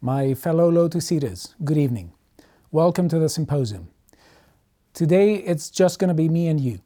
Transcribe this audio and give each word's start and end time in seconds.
My 0.00 0.32
fellow 0.34 0.70
Lotus 0.70 1.10
Eaters, 1.10 1.56
good 1.64 1.76
evening. 1.76 2.12
Welcome 2.70 3.08
to 3.08 3.18
the 3.18 3.28
symposium. 3.28 3.88
Today 4.94 5.34
it's 5.34 5.70
just 5.70 5.98
going 5.98 6.06
to 6.06 6.14
be 6.14 6.28
me 6.28 6.46
and 6.46 6.60
you. 6.60 6.78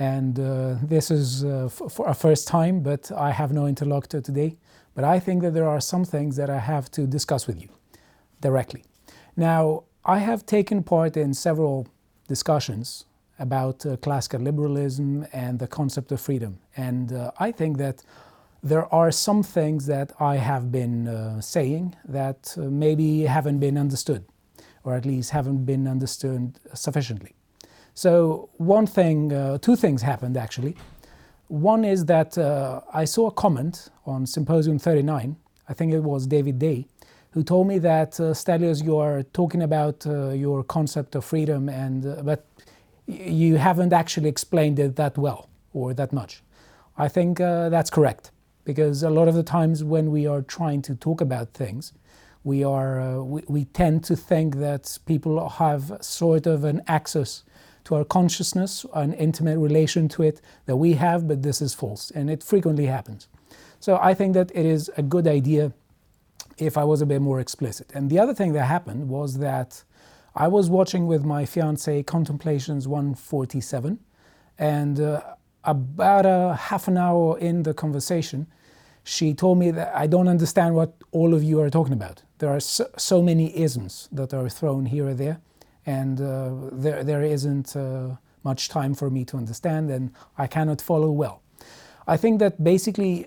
And 0.00 0.40
uh, 0.40 0.74
this 0.82 1.12
is 1.12 1.44
uh, 1.44 1.68
for 1.68 2.08
a 2.08 2.14
first 2.14 2.48
time, 2.48 2.80
but 2.80 3.12
I 3.12 3.30
have 3.30 3.52
no 3.52 3.66
interlocutor 3.66 4.20
today. 4.20 4.56
But 4.96 5.04
I 5.04 5.20
think 5.20 5.42
that 5.42 5.54
there 5.54 5.68
are 5.68 5.80
some 5.80 6.04
things 6.04 6.34
that 6.36 6.50
I 6.50 6.58
have 6.58 6.90
to 6.92 7.06
discuss 7.06 7.46
with 7.46 7.62
you 7.62 7.68
directly. 8.40 8.84
Now, 9.36 9.84
I 10.04 10.18
have 10.18 10.44
taken 10.44 10.82
part 10.82 11.16
in 11.16 11.34
several 11.34 11.86
discussions 12.26 13.04
about 13.38 13.86
uh, 13.86 13.96
classical 13.98 14.40
liberalism 14.40 15.24
and 15.32 15.60
the 15.60 15.68
concept 15.68 16.10
of 16.10 16.20
freedom. 16.20 16.58
And 16.76 17.12
uh, 17.12 17.30
I 17.38 17.52
think 17.52 17.76
that 17.78 18.02
there 18.66 18.92
are 18.92 19.12
some 19.12 19.42
things 19.44 19.86
that 19.86 20.12
I 20.18 20.36
have 20.36 20.72
been 20.72 21.06
uh, 21.06 21.40
saying 21.40 21.94
that 22.04 22.54
uh, 22.58 22.62
maybe 22.62 23.22
haven't 23.22 23.60
been 23.60 23.78
understood, 23.78 24.24
or 24.82 24.94
at 24.94 25.06
least 25.06 25.30
haven't 25.30 25.64
been 25.64 25.86
understood 25.86 26.58
sufficiently. 26.74 27.34
So, 27.94 28.50
one 28.56 28.86
thing, 28.86 29.32
uh, 29.32 29.58
two 29.58 29.76
things 29.76 30.02
happened 30.02 30.36
actually. 30.36 30.76
One 31.48 31.84
is 31.84 32.06
that 32.06 32.36
uh, 32.36 32.80
I 32.92 33.04
saw 33.04 33.28
a 33.28 33.30
comment 33.30 33.90
on 34.04 34.26
Symposium 34.26 34.80
39, 34.80 35.36
I 35.68 35.72
think 35.72 35.94
it 35.94 36.02
was 36.02 36.26
David 36.26 36.58
Day, 36.58 36.86
who 37.30 37.44
told 37.44 37.68
me 37.68 37.78
that 37.78 38.18
uh, 38.18 38.34
Stelios, 38.34 38.82
you 38.84 38.96
are 38.96 39.22
talking 39.22 39.62
about 39.62 40.04
uh, 40.06 40.30
your 40.30 40.64
concept 40.64 41.14
of 41.14 41.24
freedom, 41.24 41.68
and 41.68 42.04
uh, 42.04 42.22
but 42.22 42.44
you 43.06 43.56
haven't 43.56 43.92
actually 43.92 44.28
explained 44.28 44.80
it 44.80 44.96
that 44.96 45.16
well 45.16 45.48
or 45.72 45.94
that 45.94 46.12
much. 46.12 46.42
I 46.98 47.06
think 47.06 47.38
that's 47.38 47.90
correct 47.90 48.32
because 48.66 49.02
a 49.04 49.08
lot 49.08 49.28
of 49.28 49.34
the 49.34 49.44
times 49.44 49.82
when 49.82 50.10
we 50.10 50.26
are 50.26 50.42
trying 50.42 50.82
to 50.82 50.94
talk 50.94 51.22
about 51.22 51.54
things, 51.54 51.92
we 52.44 52.62
are 52.62 53.00
uh, 53.00 53.22
we, 53.22 53.42
we, 53.48 53.64
tend 53.64 54.04
to 54.04 54.16
think 54.16 54.56
that 54.56 54.98
people 55.06 55.48
have 55.48 55.96
sort 56.00 56.46
of 56.46 56.64
an 56.64 56.82
access 56.86 57.44
to 57.84 57.94
our 57.94 58.04
consciousness, 58.04 58.84
an 58.94 59.14
intimate 59.14 59.58
relation 59.58 60.08
to 60.08 60.22
it 60.22 60.40
that 60.66 60.76
we 60.76 60.94
have, 60.94 61.26
but 61.28 61.42
this 61.42 61.62
is 61.62 61.72
false, 61.72 62.10
and 62.10 62.28
it 62.28 62.42
frequently 62.42 62.86
happens. 62.86 63.28
So 63.78 63.98
I 64.02 64.12
think 64.14 64.34
that 64.34 64.50
it 64.52 64.66
is 64.66 64.90
a 64.96 65.02
good 65.02 65.28
idea 65.28 65.72
if 66.58 66.76
I 66.76 66.84
was 66.84 67.00
a 67.00 67.06
bit 67.06 67.22
more 67.22 67.38
explicit. 67.38 67.92
And 67.94 68.10
the 68.10 68.18
other 68.18 68.34
thing 68.34 68.52
that 68.54 68.64
happened 68.64 69.08
was 69.08 69.38
that 69.38 69.84
I 70.34 70.48
was 70.48 70.68
watching 70.68 71.06
with 71.06 71.24
my 71.24 71.46
fiance 71.46 72.02
Contemplations 72.02 72.88
147, 72.88 74.00
and 74.58 75.00
uh, 75.00 75.20
about 75.64 76.26
a 76.26 76.56
half 76.56 76.88
an 76.88 76.96
hour 76.96 77.38
in 77.38 77.62
the 77.62 77.74
conversation, 77.74 78.46
she 79.08 79.34
told 79.34 79.56
me 79.56 79.70
that 79.70 79.94
I 79.94 80.08
don't 80.08 80.26
understand 80.26 80.74
what 80.74 80.92
all 81.12 81.32
of 81.32 81.44
you 81.44 81.60
are 81.60 81.70
talking 81.70 81.92
about. 81.92 82.24
There 82.38 82.50
are 82.50 82.58
so, 82.58 82.90
so 82.96 83.22
many 83.22 83.56
isms 83.56 84.08
that 84.10 84.34
are 84.34 84.48
thrown 84.48 84.86
here 84.86 85.06
or 85.06 85.14
there, 85.14 85.40
and 85.86 86.20
uh, 86.20 86.50
there, 86.72 87.04
there 87.04 87.22
isn't 87.22 87.76
uh, 87.76 88.16
much 88.42 88.68
time 88.68 88.94
for 88.94 89.08
me 89.08 89.24
to 89.26 89.36
understand, 89.36 89.90
and 89.90 90.10
I 90.36 90.48
cannot 90.48 90.80
follow 90.82 91.12
well. 91.12 91.40
I 92.08 92.16
think 92.16 92.40
that 92.40 92.64
basically 92.64 93.26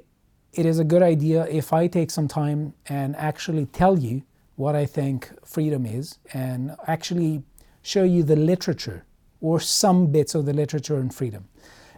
it 0.52 0.66
is 0.66 0.80
a 0.80 0.83
good 0.83 1.02
idea 1.02 1.47
if 1.47 1.72
I 1.72 1.88
take 1.88 2.11
some 2.11 2.27
time 2.27 2.73
and 2.89 3.16
actually 3.16 3.66
tell 3.67 3.97
you 3.97 4.23
what 4.57 4.75
I 4.75 4.85
think 4.85 5.30
freedom 5.45 5.85
is 5.85 6.17
and 6.33 6.75
actually 6.88 7.44
show 7.83 8.03
you 8.03 8.23
the 8.23 8.35
literature 8.35 9.05
or 9.39 9.61
some 9.61 10.07
bits 10.07 10.35
of 10.35 10.45
the 10.45 10.52
literature 10.52 10.97
on 10.97 11.09
freedom. 11.09 11.47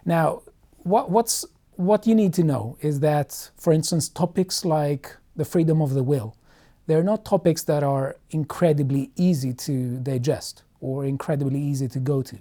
Now, 0.04 0.42
what, 0.84 1.10
what's 1.10 1.44
what 1.76 2.06
you 2.06 2.14
need 2.14 2.34
to 2.34 2.44
know 2.44 2.76
is 2.80 3.00
that, 3.00 3.50
for 3.56 3.72
instance, 3.72 4.08
topics 4.08 4.64
like 4.64 5.16
the 5.36 5.44
freedom 5.44 5.80
of 5.80 5.94
the 5.94 6.02
will, 6.02 6.36
they're 6.86 7.02
not 7.02 7.24
topics 7.24 7.62
that 7.64 7.82
are 7.82 8.16
incredibly 8.30 9.10
easy 9.16 9.52
to 9.52 9.98
digest 9.98 10.62
or 10.80 11.04
incredibly 11.04 11.60
easy 11.60 11.88
to 11.88 11.98
go 11.98 12.22
to. 12.22 12.38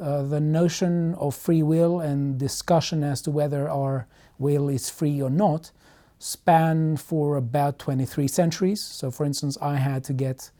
Uh, 0.00 0.22
the 0.22 0.40
notion 0.40 1.14
of 1.14 1.34
free 1.34 1.62
will 1.62 2.00
and 2.00 2.38
discussion 2.38 3.02
as 3.02 3.22
to 3.22 3.30
whether 3.30 3.68
our 3.68 4.06
will 4.38 4.68
is 4.68 4.90
free 4.90 5.20
or 5.20 5.30
not 5.30 5.70
span 6.18 6.96
for 6.96 7.36
about 7.36 7.78
23 7.78 8.28
centuries. 8.28 8.82
So, 8.82 9.10
for 9.10 9.24
instance, 9.24 9.58
I 9.60 9.76
had 9.76 10.04
to 10.04 10.12
get 10.12 10.50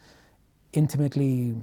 intimately, 0.73 1.55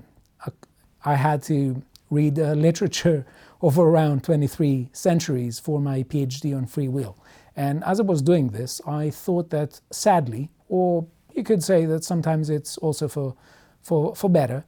I 1.06 1.16
had 1.16 1.44
to 1.44 1.82
read 2.10 2.40
uh, 2.40 2.54
literature 2.68 3.26
of 3.64 3.80
around 3.80 4.26
23 4.26 4.90
centuries 4.92 5.58
for 5.58 5.80
my 5.80 6.04
PhD 6.04 6.56
on 6.56 6.66
free 6.66 6.90
will. 6.90 7.18
And 7.56 7.82
as 7.86 8.00
I 8.00 8.04
was 8.04 8.22
doing 8.22 8.50
this, 8.50 8.82
I 8.86 9.10
thought 9.10 9.52
that 9.52 9.80
sadly, 9.90 10.50
or 10.68 11.08
you 11.34 11.44
could 11.44 11.64
say 11.64 11.86
that 11.86 12.04
sometimes 12.04 12.50
it's 12.50 12.78
also 12.80 13.08
for, 13.08 13.36
for, 13.82 14.16
for 14.16 14.30
better, 14.30 14.66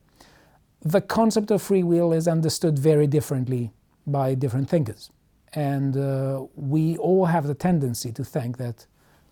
the 0.81 1.01
concept 1.01 1.51
of 1.51 1.61
free 1.61 1.83
will 1.83 2.13
is 2.13 2.25
understood 2.25 2.79
very 2.79 3.06
differently 3.06 3.73
by 4.07 4.33
different 4.33 4.69
thinkers. 4.69 5.12
And 5.53 5.97
uh, 5.97 6.45
we 6.56 6.95
all 6.97 7.25
have 7.25 7.47
the 7.47 7.56
tendency 7.56 8.13
to 8.13 8.23
think 8.23 8.57
that 8.57 8.85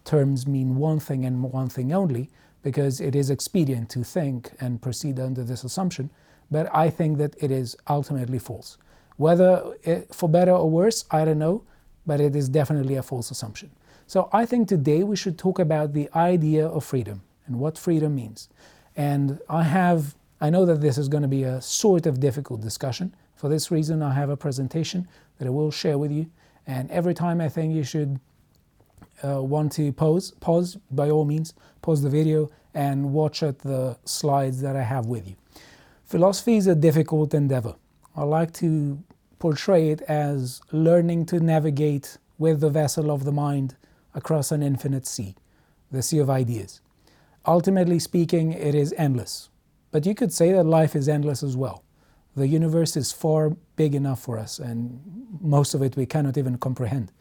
terms 0.04 0.46
mean 0.46 0.76
one 0.76 1.00
thing 1.00 1.24
and 1.24 1.42
one 1.42 1.70
thing 1.70 1.94
only, 1.94 2.30
because 2.64 3.00
it 3.00 3.16
is 3.16 3.30
expedient 3.30 3.90
to 3.92 4.04
think 4.04 4.52
and 4.60 4.82
proceed 4.82 5.20
under 5.20 5.44
this 5.44 5.64
assumption. 5.64 6.10
But 6.52 6.74
I 6.76 6.90
think 6.90 7.18
that 7.20 7.36
it 7.42 7.52
is 7.52 7.78
ultimately 7.88 8.40
false. 8.40 8.78
Whether 9.18 9.76
it, 9.84 10.14
for 10.14 10.28
better 10.28 10.52
or 10.52 10.70
worse, 10.70 11.06
I 11.12 11.26
don't 11.26 11.40
know, 11.40 11.64
but 12.06 12.20
it 12.20 12.36
is 12.36 12.50
definitely 12.50 12.96
a 12.96 13.04
false 13.04 13.32
assumption. 13.32 13.72
So 14.08 14.30
I 14.34 14.46
think 14.46 14.68
today 14.68 15.04
we 15.04 15.16
should 15.16 15.38
talk 15.38 15.60
about 15.60 15.94
the 15.94 16.10
idea 16.16 16.68
of 16.68 16.84
freedom 16.84 17.22
and 17.46 17.60
what 17.60 17.78
freedom 17.78 18.16
means. 18.16 18.50
And 18.96 19.40
I 19.50 19.64
have, 19.64 20.16
I 20.42 20.50
know 20.50 20.66
that 20.66 20.82
this 20.82 20.98
is 20.98 21.08
going 21.08 21.24
to 21.24 21.28
be 21.28 21.44
a 21.44 21.62
sort 21.62 22.06
of 22.06 22.20
difficult 22.20 22.62
discussion. 22.62 23.16
For 23.36 23.50
this 23.50 23.72
reason, 23.72 24.02
I 24.02 24.14
have 24.14 24.30
a 24.30 24.38
presentation 24.38 25.08
that 25.38 25.48
I 25.48 25.52
will 25.52 25.72
share 25.72 25.98
with 25.98 26.12
you. 26.12 26.30
And 26.68 26.90
every 26.92 27.14
time 27.14 27.42
I 27.42 27.50
think 27.50 27.74
you 27.74 27.84
should 27.84 28.20
uh, 29.24 29.42
want 29.42 29.72
to 29.74 29.92
pause, 29.94 30.32
pause 30.40 30.78
by 30.92 31.10
all 31.10 31.26
means, 31.26 31.54
pause 31.82 32.02
the 32.02 32.10
video 32.10 32.50
and 32.74 33.14
watch 33.14 33.44
at 33.44 33.60
the 33.60 33.98
slides 34.06 34.62
that 34.62 34.76
I 34.76 34.84
have 34.84 35.06
with 35.06 35.28
you. 35.28 35.36
Philosophy 36.06 36.58
is 36.58 36.68
a 36.68 36.76
difficult 36.76 37.34
endeavor. 37.34 37.76
I 38.16 38.24
like 38.24 38.54
to 38.54 39.04
portray 39.40 39.90
it 39.90 40.02
as 40.04 40.62
learning 40.72 41.26
to 41.28 41.40
navigate 41.40 42.18
with 42.38 42.62
the 42.62 42.70
vessel 42.70 43.10
of 43.10 43.24
the 43.24 43.32
mind 43.32 43.76
across 44.14 44.52
an 44.52 44.62
infinite 44.62 45.08
sea, 45.08 45.36
the 45.92 46.04
sea 46.04 46.20
of 46.20 46.30
ideas. 46.30 46.80
Ultimately 47.46 48.00
speaking, 48.00 48.54
it 48.54 48.76
is 48.76 48.94
endless. 48.98 49.50
But 49.92 50.06
you 50.06 50.16
could 50.16 50.32
say 50.32 50.52
that 50.52 50.64
life 50.64 50.96
is 50.96 51.10
endless 51.10 51.44
as 51.44 51.58
well. 51.58 51.84
The 52.36 52.48
universe 52.48 52.96
is 52.96 53.12
far 53.12 53.52
big 53.76 53.94
enough 53.94 54.22
for 54.22 54.40
us, 54.40 54.60
and 54.60 55.00
most 55.42 55.74
of 55.74 55.82
it 55.82 55.96
we 55.96 56.06
cannot 56.06 56.38
even 56.38 56.58
comprehend. 56.58 57.12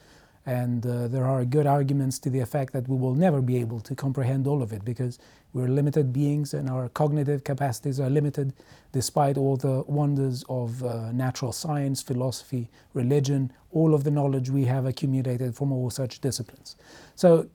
And 0.45 0.87
uh, 0.87 1.09
there 1.09 1.25
are 1.25 1.45
good 1.45 1.67
arguments 1.67 2.19
to 2.21 2.31
the 2.31 2.41
effect 2.41 2.73
that 2.73 2.89
we 2.89 2.97
will 2.97 3.15
never 3.15 3.41
be 3.41 3.59
able 3.59 3.81
to 3.81 3.95
comprehend 3.95 4.47
all 4.47 4.63
of 4.63 4.73
it 4.73 4.85
because 4.85 5.19
we're 5.53 5.69
limited 5.69 6.13
beings 6.13 6.55
and 6.55 6.69
our 6.71 6.89
cognitive 6.89 7.45
capacities 7.45 8.01
are 8.01 8.09
limited 8.09 8.53
despite 8.93 9.37
all 9.37 9.57
the 9.57 9.83
wonders 9.87 10.45
of 10.49 10.83
uh, 10.83 11.13
natural 11.13 11.53
science, 11.53 12.03
philosophy, 12.03 12.71
religion, 12.95 13.53
all 13.71 13.95
of 13.95 14.05
the 14.05 14.11
knowledge 14.11 14.51
we 14.51 14.65
have 14.65 14.87
accumulated 14.87 15.55
from 15.55 15.73
all 15.73 15.91
such 15.91 16.21
disciplines. 16.21 16.77
So, 17.15 17.49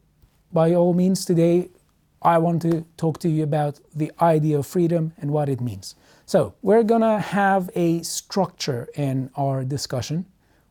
by 0.54 0.74
all 0.74 0.94
means, 0.94 1.26
today 1.26 1.70
I 2.22 2.38
want 2.38 2.62
to 2.64 2.86
talk 2.98 3.20
to 3.20 3.30
you 3.30 3.44
about 3.44 3.80
the 3.94 4.12
idea 4.22 4.60
of 4.60 4.68
freedom 4.68 5.14
and 5.18 5.32
what 5.32 5.50
it 5.50 5.60
means. 5.62 5.96
So, 6.26 6.54
we're 6.62 6.84
gonna 6.84 7.20
have 7.20 7.70
a 7.76 8.02
structure 8.04 8.88
in 8.96 9.30
our 9.36 9.64
discussion 9.64 10.26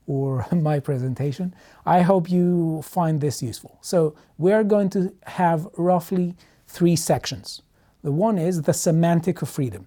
or 0.07 0.47
my 0.53 0.81
presentation. 0.81 1.55
I 1.85 2.03
hope 2.03 2.31
you 2.31 2.83
find 2.83 3.21
this 3.21 3.43
useful. 3.43 3.79
So 3.81 4.15
we're 4.39 4.65
going 4.65 4.91
to 4.91 5.15
have 5.25 5.67
roughly 5.77 6.37
three 6.67 6.97
sections. 6.97 7.63
The 8.03 8.13
one 8.13 8.39
is 8.39 8.63
the 8.63 8.75
semantic 8.75 9.43
of 9.43 9.49
freedom. 9.49 9.87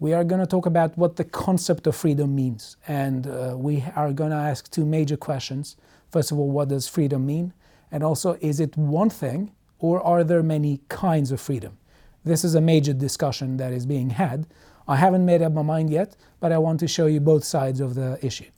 We 0.00 0.12
are 0.12 0.24
going 0.24 0.40
to 0.40 0.46
talk 0.46 0.66
about 0.66 0.98
what 0.98 1.16
the 1.16 1.24
concept 1.24 1.86
of 1.86 1.94
freedom 1.94 2.34
means, 2.34 2.76
and 2.88 3.26
uh, 3.26 3.54
we 3.56 3.84
are 3.94 4.12
going 4.12 4.30
to 4.30 4.36
ask 4.36 4.70
two 4.70 4.84
major 4.84 5.16
questions. 5.16 5.76
First 6.10 6.32
of 6.32 6.38
all, 6.38 6.50
what 6.50 6.68
does 6.68 6.88
freedom 6.88 7.24
mean? 7.24 7.52
And 7.92 8.02
also, 8.02 8.36
is 8.40 8.58
it 8.58 8.76
one 8.76 9.10
thing, 9.10 9.52
or 9.78 10.02
are 10.02 10.24
there 10.24 10.42
many 10.42 10.80
kinds 10.88 11.30
of 11.30 11.40
freedom? 11.40 11.78
This 12.24 12.42
is 12.44 12.54
a 12.54 12.60
major 12.60 12.92
discussion 12.92 13.58
that 13.58 13.72
is 13.72 13.86
being 13.86 14.10
had. 14.10 14.46
I 14.88 14.96
haven't 14.96 15.24
made 15.24 15.42
up 15.42 15.52
my 15.52 15.62
mind 15.62 15.90
yet, 15.90 16.16
but 16.40 16.52
I 16.52 16.58
want 16.58 16.80
to 16.80 16.88
show 16.88 17.06
you 17.06 17.20
both 17.20 17.44
sides 17.44 17.80
of 17.80 17.94
the 17.94 18.18
issue. 18.24 18.50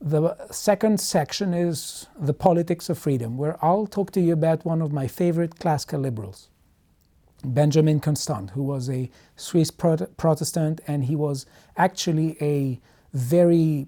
The 0.00 0.36
second 0.52 1.00
section 1.00 1.52
is 1.52 2.06
the 2.18 2.32
politics 2.32 2.88
of 2.88 2.98
freedom, 2.98 3.36
where 3.36 3.62
I'll 3.64 3.86
talk 3.86 4.12
to 4.12 4.20
you 4.20 4.32
about 4.32 4.64
one 4.64 4.82
of 4.82 4.92
my 4.92 5.08
favorite 5.08 5.58
classical 5.58 6.00
liberals, 6.00 6.49
Benjamin 7.44 8.00
Constant, 8.00 8.50
who 8.50 8.62
was 8.62 8.88
a 8.90 9.10
Swiss 9.36 9.70
Protestant 9.70 10.80
and 10.86 11.04
he 11.04 11.16
was 11.16 11.46
actually 11.76 12.36
a 12.40 12.80
very 13.12 13.86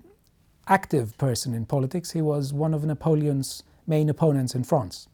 active 0.68 1.16
person 1.18 1.54
in 1.54 1.66
politics. 1.66 2.12
He 2.12 2.22
was 2.22 2.52
one 2.52 2.74
of 2.74 2.84
Napoleon's 2.84 3.62
main 3.86 4.08
opponents 4.08 4.54
in 4.54 4.64
France. 4.64 5.08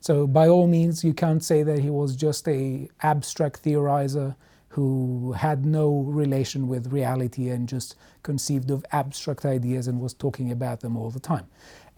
So 0.00 0.26
by 0.26 0.48
all 0.48 0.66
means, 0.66 1.04
you 1.04 1.14
can't 1.14 1.44
say 1.44 1.62
that 1.62 1.78
he 1.78 1.90
was 1.90 2.16
just 2.16 2.48
a 2.48 2.88
abstract 3.02 3.62
theorizer 3.62 4.34
who 4.70 5.32
had 5.32 5.66
no 5.66 6.00
relation 6.08 6.66
with 6.66 6.92
reality 6.92 7.50
and 7.50 7.68
just 7.68 7.94
conceived 8.22 8.70
of 8.70 8.84
abstract 8.90 9.44
ideas 9.44 9.86
and 9.86 10.00
was 10.00 10.14
talking 10.14 10.50
about 10.50 10.80
them 10.80 10.96
all 10.96 11.10
the 11.10 11.20
time. 11.20 11.46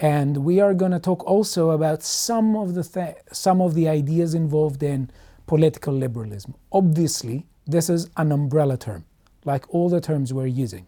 And 0.00 0.38
we 0.38 0.58
are 0.60 0.74
going 0.74 0.90
to 0.90 0.98
talk 0.98 1.24
also 1.24 1.70
about 1.70 2.02
some 2.02 2.56
of 2.56 2.74
the 2.74 2.82
th- 2.82 3.16
some 3.30 3.60
of 3.60 3.74
the 3.74 3.88
ideas 3.88 4.34
involved 4.34 4.82
in 4.82 5.08
political 5.46 5.92
liberalism. 5.92 6.54
Obviously, 6.72 7.46
this 7.66 7.88
is 7.88 8.10
an 8.16 8.32
umbrella 8.32 8.76
term, 8.76 9.04
like 9.44 9.72
all 9.72 9.88
the 9.88 10.00
terms 10.00 10.32
we're 10.32 10.46
using, 10.46 10.86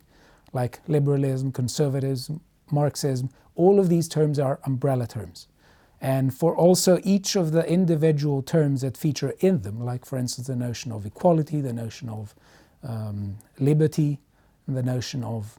like 0.53 0.81
liberalism, 0.89 1.53
conservatism, 1.53 2.41
Marxism. 2.71 3.31
All 3.55 3.79
of 3.79 3.89
these 3.89 4.09
terms 4.09 4.39
are 4.39 4.61
umbrella 4.65 5.07
terms. 5.07 5.49
And 6.01 6.35
for 6.35 6.55
also 6.55 7.01
each 7.05 7.37
of 7.37 7.53
the 7.53 7.67
individual 7.69 8.43
terms 8.43 8.83
that 8.83 8.97
feature 8.97 9.35
in 9.41 9.63
them, 9.63 9.83
like 9.83 10.05
for 10.05 10.19
instance 10.19 10.47
the 10.47 10.57
notion 10.57 10.93
of 10.93 11.07
equality, 11.07 11.61
the 11.61 11.73
notion 11.73 12.09
of 12.09 12.35
um, 12.83 13.39
liberty, 13.59 14.21
the 14.69 14.83
notion 14.83 15.25
of, 15.25 15.59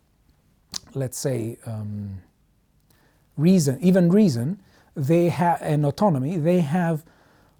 let's 0.93 1.17
say, 1.17 1.57
um, 1.65 2.21
reason, 3.35 3.79
even 3.81 4.09
reason, 4.09 4.61
they 4.95 5.29
have 5.29 5.61
an 5.61 5.85
autonomy, 5.85 6.37
they 6.37 6.61
have 6.61 7.03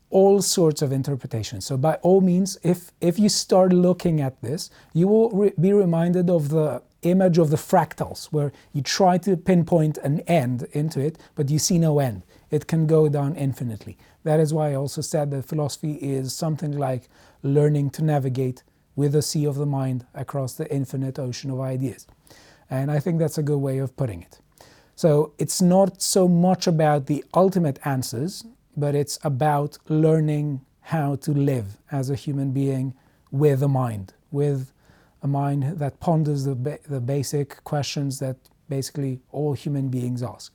all 0.09 0.41
sorts 0.41 0.81
of 0.81 0.91
interpretations. 0.91 1.65
So 1.65 1.77
by 1.77 1.95
all 1.95 2.21
means, 2.21 2.57
if, 2.63 2.91
if 3.01 3.19
you 3.19 3.29
start 3.29 3.73
looking 3.73 4.21
at 4.21 4.41
this, 4.41 4.69
you 4.93 5.07
will 5.07 5.29
re 5.31 5.51
be 5.59 5.73
reminded 5.73 6.29
of 6.29 6.49
the 6.49 6.81
image 7.03 7.37
of 7.37 7.49
the 7.49 7.57
fractals, 7.57 8.25
where 8.27 8.51
you 8.73 8.81
try 8.81 9.17
to 9.19 9.37
pinpoint 9.37 9.97
an 9.99 10.19
end 10.21 10.67
into 10.71 10.99
it, 10.99 11.17
but 11.35 11.49
you 11.49 11.59
see 11.59 11.77
no 11.77 11.99
end. 11.99 12.23
It 12.49 12.67
can 12.67 12.87
go 12.87 13.07
down 13.09 13.35
infinitely. 13.35 13.97
That 14.23 14.39
is 14.39 14.53
why 14.53 14.71
I 14.71 14.75
also 14.75 15.01
said 15.01 15.31
that 15.31 15.45
philosophy 15.45 15.93
is 15.93 16.33
something 16.33 16.71
like 16.71 17.09
learning 17.43 17.91
to 17.91 18.03
navigate 18.03 18.63
with 18.95 19.11
the 19.11 19.21
sea 19.21 19.45
of 19.45 19.55
the 19.55 19.65
mind 19.65 20.05
across 20.13 20.53
the 20.53 20.73
infinite 20.73 21.19
ocean 21.19 21.51
of 21.51 21.59
ideas. 21.59 22.07
And 22.69 22.91
I 22.91 22.99
think 22.99 23.19
that's 23.19 23.37
a 23.37 23.43
good 23.43 23.59
way 23.59 23.77
of 23.77 23.95
putting 23.95 24.21
it. 24.21 24.39
So 24.95 25.33
it's 25.37 25.61
not 25.61 26.01
so 26.01 26.27
much 26.27 26.65
about 26.65 27.05
the 27.05 27.23
ultimate 27.33 27.79
answers, 27.85 28.43
but 28.77 28.95
it's 28.95 29.19
about 29.23 29.77
learning 29.89 30.61
how 30.81 31.15
to 31.15 31.31
live 31.31 31.77
as 31.91 32.09
a 32.09 32.15
human 32.15 32.51
being 32.51 32.93
with 33.31 33.61
a 33.63 33.67
mind, 33.67 34.13
with 34.31 34.71
a 35.23 35.27
mind 35.27 35.79
that 35.79 35.99
ponders 35.99 36.45
the, 36.45 36.55
ba 36.55 36.77
the 36.87 37.01
basic 37.01 37.63
questions 37.63 38.19
that 38.19 38.37
basically 38.69 39.19
all 39.31 39.53
human 39.53 39.89
beings 39.89 40.21
ask. 40.21 40.53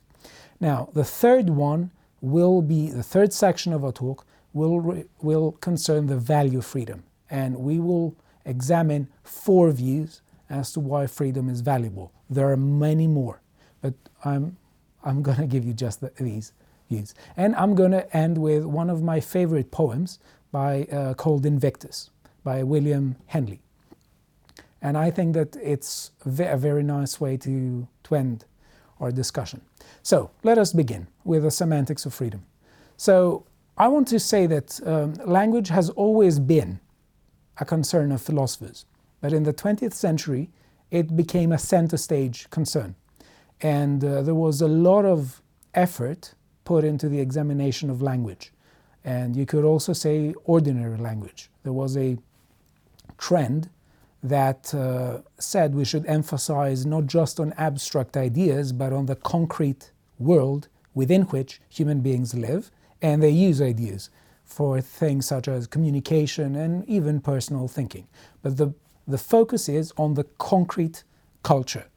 Now, 0.59 0.89
the 0.93 1.03
third 1.03 1.49
one 1.49 1.91
will 2.21 2.61
be 2.61 2.89
the 2.89 3.03
third 3.03 3.33
section 3.33 3.73
of 3.73 3.83
our 3.83 3.91
talk 3.91 4.25
will, 4.53 5.03
will 5.21 5.51
concern 5.53 6.07
the 6.07 6.17
value 6.17 6.59
of 6.59 6.65
freedom. 6.65 7.03
And 7.29 7.57
we 7.57 7.79
will 7.79 8.15
examine 8.45 9.09
four 9.23 9.71
views 9.71 10.21
as 10.49 10.71
to 10.73 10.79
why 10.79 11.07
freedom 11.07 11.49
is 11.49 11.61
valuable. 11.61 12.13
There 12.29 12.49
are 12.51 12.57
many 12.57 13.07
more. 13.07 13.41
But 13.81 13.95
I'm, 14.23 14.57
I'm 15.03 15.21
going 15.21 15.39
to 15.39 15.47
give 15.47 15.65
you 15.65 15.73
just 15.73 15.99
the, 16.01 16.11
these 16.19 16.53
views. 16.89 17.13
And 17.37 17.55
I'm 17.55 17.75
going 17.75 17.91
to 17.91 18.15
end 18.15 18.37
with 18.37 18.65
one 18.65 18.89
of 18.89 19.01
my 19.01 19.19
favorite 19.19 19.71
poems 19.71 20.19
by 20.51 20.83
uh, 20.85 21.13
called 21.15 21.45
Invictus 21.45 22.09
by 22.43 22.63
William 22.63 23.15
Henley. 23.27 23.61
And 24.81 24.97
I 24.97 25.11
think 25.11 25.33
that 25.33 25.55
it's 25.55 26.11
a 26.25 26.57
very 26.57 26.83
nice 26.83 27.19
way 27.21 27.37
to, 27.37 27.87
to 28.03 28.15
end 28.15 28.45
our 28.99 29.11
discussion. 29.11 29.61
So 30.01 30.31
let 30.43 30.57
us 30.57 30.73
begin 30.73 31.07
with 31.23 31.43
the 31.43 31.51
semantics 31.51 32.05
of 32.05 32.13
freedom. 32.13 32.43
So 32.97 33.45
I 33.77 33.87
want 33.87 34.07
to 34.09 34.19
say 34.19 34.45
that 34.47 34.79
um, 34.85 35.13
language 35.25 35.69
has 35.69 35.89
always 35.91 36.37
been 36.39 36.79
a 37.57 37.65
concern 37.65 38.11
of 38.11 38.21
philosophers, 38.21 38.85
but 39.21 39.31
in 39.33 39.43
the 39.43 39.53
20th 39.53 39.93
century 39.93 40.49
it 40.91 41.15
became 41.15 41.51
a 41.51 41.57
center 41.57 41.97
stage 41.97 42.49
concern. 42.49 42.95
And 43.61 44.03
uh, 44.03 44.21
there 44.21 44.35
was 44.35 44.61
a 44.61 44.67
lot 44.67 45.05
of 45.05 45.41
effort 45.73 46.33
put 46.63 46.83
into 46.83 47.09
the 47.09 47.19
examination 47.19 47.89
of 47.89 48.01
language. 48.01 48.51
And 49.03 49.35
you 49.35 49.45
could 49.45 49.65
also 49.65 49.93
say 49.93 50.33
ordinary 50.45 50.97
language. 50.97 51.49
There 51.63 51.73
was 51.73 51.97
a 51.97 52.17
trend 53.17 53.69
that 54.23 54.73
uh, 54.73 55.21
said 55.37 55.75
we 55.75 55.83
should 55.83 56.05
emphasize 56.05 56.85
not 56.85 57.05
just 57.07 57.39
on 57.39 57.53
abstract 57.57 58.15
ideas, 58.15 58.71
but 58.71 58.93
on 58.93 59.05
the 59.05 59.17
concrete 59.17 59.91
world 60.17 60.69
within 60.93 61.23
which 61.23 61.59
human 61.69 61.99
beings 61.99 62.33
live, 62.33 62.71
and 63.01 63.21
they 63.21 63.29
use 63.29 63.61
ideas 63.61 64.09
for 64.45 64.79
things 64.79 65.25
such 65.25 65.47
as 65.47 65.67
communication 65.67 66.55
and 66.55 66.87
even 66.87 67.19
personal 67.19 67.67
thinking. 67.67 68.07
But 68.41 68.57
the, 68.57 68.73
the 69.07 69.17
focus 69.17 69.67
is 69.67 69.91
on 69.97 70.13
the 70.13 70.23
concrete 70.37 71.03
culture 71.41 71.87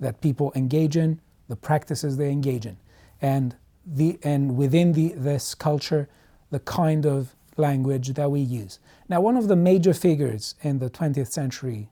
that 0.00 0.20
people 0.20 0.52
engage 0.54 0.96
in, 0.96 1.20
the 1.48 1.56
practices 1.56 2.16
they 2.16 2.30
engage 2.30 2.64
in, 2.64 2.78
and 3.20 3.56
the 3.94 4.18
and 4.22 4.56
within 4.56 4.92
the 4.92 5.08
this 5.16 5.54
culture, 5.54 6.08
the 6.50 6.60
kind 6.60 7.06
of 7.06 7.34
language 7.56 8.14
that 8.14 8.30
we 8.30 8.40
use. 8.40 8.78
Now, 9.08 9.20
one 9.20 9.36
of 9.36 9.48
the 9.48 9.56
major 9.56 9.94
figures 9.94 10.54
in 10.62 10.78
the 10.78 10.90
20th 10.90 11.32
century 11.32 11.88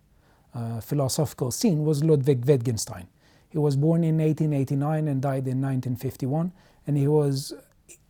uh, 0.55 0.81
philosophical 0.81 1.51
scene 1.51 1.85
was 1.85 2.05
Ludwig 2.05 2.45
Wittgenstein. 2.45 3.09
He 3.49 3.59
was 3.59 3.77
born 3.77 4.05
in 4.05 4.19
1889 4.19 5.09
and 5.09 5.23
died 5.23 5.47
in 5.49 5.61
1951, 5.61 6.53
and 6.87 6.97
he 6.97 7.09
was 7.09 7.53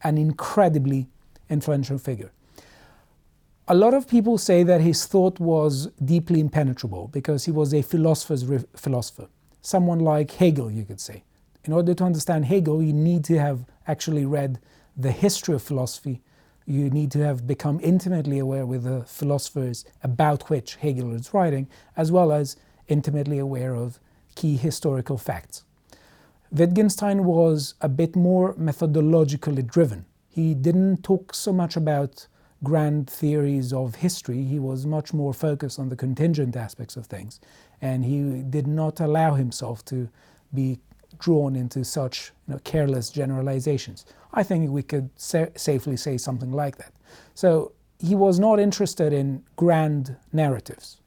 an 0.02 0.18
incredibly 0.18 1.08
influential 1.48 1.98
figure. 1.98 2.32
A 3.68 3.74
lot 3.74 3.94
of 3.94 4.06
people 4.08 4.38
say 4.38 4.62
that 4.62 4.80
his 4.80 5.06
thought 5.06 5.40
was 5.40 5.88
deeply 6.04 6.40
impenetrable 6.40 7.08
because 7.08 7.44
he 7.44 7.50
was 7.50 7.74
a 7.74 7.82
philosopher's 7.82 8.44
philosopher 8.76 9.28
someone 9.66 9.98
like 9.98 10.30
Hegel, 10.30 10.70
you 10.70 10.84
could 10.84 11.00
say. 11.00 11.24
In 11.66 11.72
order 11.72 11.94
to 11.94 12.04
understand 12.04 12.44
Hegel, 12.44 12.80
you 12.80 12.92
need 12.92 13.24
to 13.24 13.38
have 13.40 13.64
actually 13.88 14.24
read 14.24 14.60
the 14.96 15.10
history 15.10 15.54
of 15.54 15.62
philosophy. 15.62 16.22
You 16.64 16.90
need 16.90 17.10
to 17.12 17.18
have 17.20 17.46
become 17.46 17.80
intimately 17.82 18.38
aware 18.38 18.64
with 18.64 18.84
the 18.84 19.02
philosophers 19.04 19.84
about 20.02 20.48
which 20.48 20.76
Hegel 20.76 21.12
is 21.12 21.34
writing, 21.34 21.68
as 21.96 22.12
well 22.12 22.30
as 22.30 22.56
intimately 22.86 23.38
aware 23.38 23.74
of 23.74 23.98
key 24.36 24.56
historical 24.56 25.18
facts. 25.18 25.64
Wittgenstein 26.52 27.24
was 27.24 27.74
a 27.80 27.88
bit 27.88 28.14
more 28.14 28.54
methodologically 28.54 29.66
driven. 29.66 30.06
He 30.28 30.54
didn't 30.54 31.02
talk 31.02 31.34
so 31.34 31.52
much 31.52 31.76
about 31.76 32.28
grand 32.62 33.10
theories 33.10 33.72
of 33.72 33.96
history, 33.96 34.42
he 34.44 34.58
was 34.58 34.86
much 34.86 35.12
more 35.12 35.34
focused 35.34 35.78
on 35.78 35.88
the 35.88 35.96
contingent 35.96 36.56
aspects 36.56 36.96
of 36.96 37.06
things. 37.06 37.40
And 37.82 38.04
he 38.04 38.42
did 38.42 38.66
not 38.66 39.00
allow 39.00 39.34
himself 39.34 39.84
to 39.86 40.08
be 40.54 40.78
drawn 41.18 41.56
into 41.56 41.84
such 41.84 42.32
you 42.46 42.54
know, 42.54 42.60
careless 42.64 43.10
generalizations. 43.10 44.04
I 44.32 44.42
think 44.42 44.70
we 44.70 44.82
could 44.82 45.10
sa- 45.16 45.46
safely 45.56 45.96
say 45.96 46.18
something 46.18 46.52
like 46.52 46.76
that. 46.78 46.92
So 47.34 47.72
he 47.98 48.14
was 48.14 48.38
not 48.38 48.58
interested 48.60 49.12
in 49.12 49.42
grand 49.56 50.16
narratives. 50.32 50.98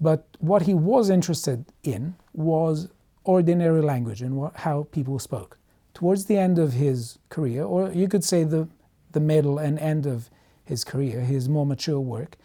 But 0.00 0.26
what 0.38 0.62
he 0.62 0.74
was 0.74 1.10
interested 1.10 1.64
in 1.82 2.14
was 2.32 2.88
ordinary 3.24 3.82
language 3.82 4.22
and 4.22 4.36
what, 4.36 4.56
how 4.56 4.86
people 4.92 5.18
spoke. 5.18 5.58
Towards 5.92 6.26
the 6.26 6.38
end 6.38 6.58
of 6.58 6.72
his 6.74 7.18
career, 7.28 7.64
or 7.64 7.90
you 7.90 8.08
could 8.08 8.24
say 8.24 8.44
the, 8.44 8.68
the 9.12 9.20
middle 9.20 9.58
and 9.58 9.78
end 9.78 10.06
of 10.06 10.30
his 10.64 10.84
career, 10.84 11.20
his 11.20 11.48
more 11.48 11.66
mature 11.66 12.00
work, 12.00 12.36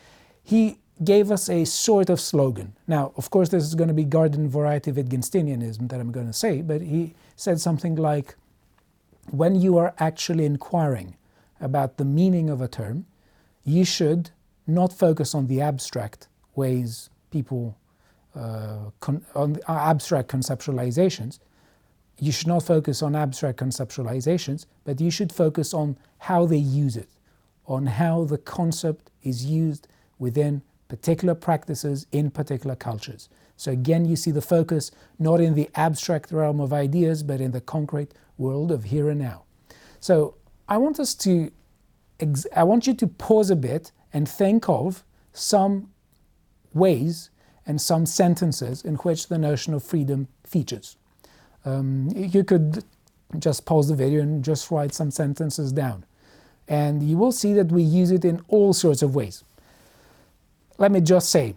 he 0.44 0.80
gave 1.04 1.32
us 1.32 1.50
a 1.50 1.66
sort 1.66 2.10
of 2.10 2.20
slogan. 2.20 2.74
Now, 2.88 3.14
of 3.18 3.30
course, 3.30 3.50
this 3.50 3.64
is 3.64 3.76
going 3.76 3.88
to 3.88 3.94
be 3.94 4.04
garden 4.04 4.50
variety 4.50 4.92
Wittgensteinianism 4.92 5.90
that 5.90 6.00
I'm 6.00 6.12
going 6.12 6.28
to 6.28 6.34
say, 6.34 6.62
but 6.62 6.82
he 6.82 7.14
said 7.36 7.60
something 7.60 7.96
like 7.96 8.36
when 9.32 9.56
you 9.56 9.78
are 9.78 9.94
actually 10.00 10.46
inquiring 10.46 11.16
about 11.60 11.98
the 11.98 12.06
meaning 12.06 12.50
of 12.50 12.62
a 12.62 12.68
term, 12.68 13.06
you 13.64 13.86
should 13.86 14.32
not 14.68 14.94
focus 14.94 15.34
on 15.34 15.48
the 15.48 15.62
abstract 15.62 16.28
ways 16.56 17.10
people, 17.32 17.78
uh, 18.36 18.90
con- 19.00 19.26
on 19.36 19.58
abstract 19.68 20.30
conceptualizations. 20.30 21.40
You 22.20 22.32
should 22.32 22.48
not 22.48 22.64
focus 22.64 23.02
on 23.02 23.16
abstract 23.16 23.60
conceptualizations, 23.60 24.66
but 24.84 25.02
you 25.02 25.10
should 25.10 25.32
focus 25.32 25.74
on 25.74 25.98
how 26.20 26.46
they 26.46 26.58
use 26.58 26.96
it 26.96 27.10
on 27.66 27.86
how 27.86 28.26
the 28.26 28.38
concept 28.38 29.10
is 29.24 29.46
used 29.46 29.88
within 30.20 30.62
particular 30.94 31.34
practices 31.34 32.06
in 32.12 32.30
particular 32.30 32.76
cultures. 32.76 33.28
So 33.58 33.72
again, 33.72 34.06
you 34.06 34.16
see 34.16 34.30
the 34.30 34.44
focus 34.44 34.92
not 35.18 35.42
in 35.42 35.56
the 35.56 35.68
abstract 35.74 36.32
realm 36.32 36.60
of 36.60 36.72
ideas, 36.72 37.24
but 37.24 37.42
in 37.42 37.50
the 37.50 37.62
concrete 37.62 38.14
world 38.38 38.72
of 38.72 38.84
here 38.84 39.10
and 39.10 39.20
now. 39.20 39.42
So 40.00 40.36
I 40.70 40.78
want 40.78 41.00
us 41.00 41.16
to, 41.16 41.52
I 42.56 42.62
want 42.62 42.86
you 42.86 42.94
to 42.94 43.08
pause 43.08 43.50
a 43.50 43.56
bit 43.56 43.92
and 44.14 44.30
think 44.30 44.70
of 44.70 45.04
some 45.32 45.90
ways 46.76 47.32
and 47.66 47.82
some 47.82 48.06
sentences 48.06 48.84
in 48.84 48.94
which 48.98 49.30
the 49.30 49.40
notion 49.40 49.74
of 49.74 49.84
freedom 49.84 50.28
features. 50.46 50.96
Um, 51.66 52.10
you 52.16 52.44
could 52.44 52.84
just 53.40 53.66
pause 53.66 53.88
the 53.88 53.96
video 53.96 54.22
and 54.22 54.44
just 54.44 54.70
write 54.70 54.94
some 54.94 55.10
sentences 55.10 55.72
down. 55.72 56.06
And 56.68 57.02
you 57.02 57.18
will 57.18 57.32
see 57.32 57.54
that 57.54 57.72
we 57.72 57.82
use 57.82 58.12
it 58.12 58.24
in 58.24 58.44
all 58.48 58.74
sorts 58.74 59.02
of 59.02 59.16
ways. 59.16 59.44
Let 60.78 60.92
me 60.92 61.02
just 61.02 61.30
say 61.30 61.56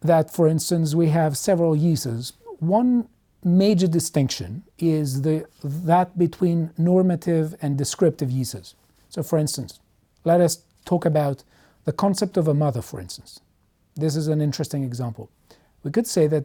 that, 0.00 0.30
for 0.30 0.46
instance, 0.48 0.94
we 0.94 1.08
have 1.08 1.36
several 1.36 1.74
uses. 1.74 2.34
One 2.58 3.08
major 3.42 3.86
distinction 3.86 4.62
is 4.78 5.22
the, 5.22 5.46
that 5.62 6.18
between 6.18 6.70
normative 6.76 7.54
and 7.62 7.76
descriptive 7.76 8.30
uses. 8.30 8.74
So, 9.08 9.22
for 9.22 9.38
instance, 9.38 9.80
let 10.24 10.40
us 10.40 10.62
talk 10.84 11.04
about 11.04 11.42
the 11.84 11.92
concept 11.92 12.36
of 12.36 12.48
a 12.48 12.54
mother, 12.54 12.82
for 12.82 13.00
instance. 13.00 13.40
This 13.96 14.16
is 14.16 14.28
an 14.28 14.40
interesting 14.40 14.82
example. 14.82 15.30
We 15.82 15.90
could 15.90 16.06
say 16.06 16.26
that 16.28 16.44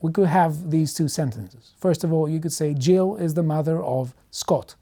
we 0.00 0.12
could 0.12 0.26
have 0.26 0.70
these 0.70 0.92
two 0.92 1.08
sentences. 1.08 1.72
First 1.78 2.04
of 2.04 2.12
all, 2.12 2.28
you 2.28 2.40
could 2.40 2.52
say 2.52 2.74
Jill 2.74 3.16
is 3.16 3.34
the 3.34 3.42
mother 3.42 3.82
of 3.82 4.14
Scott. 4.30 4.74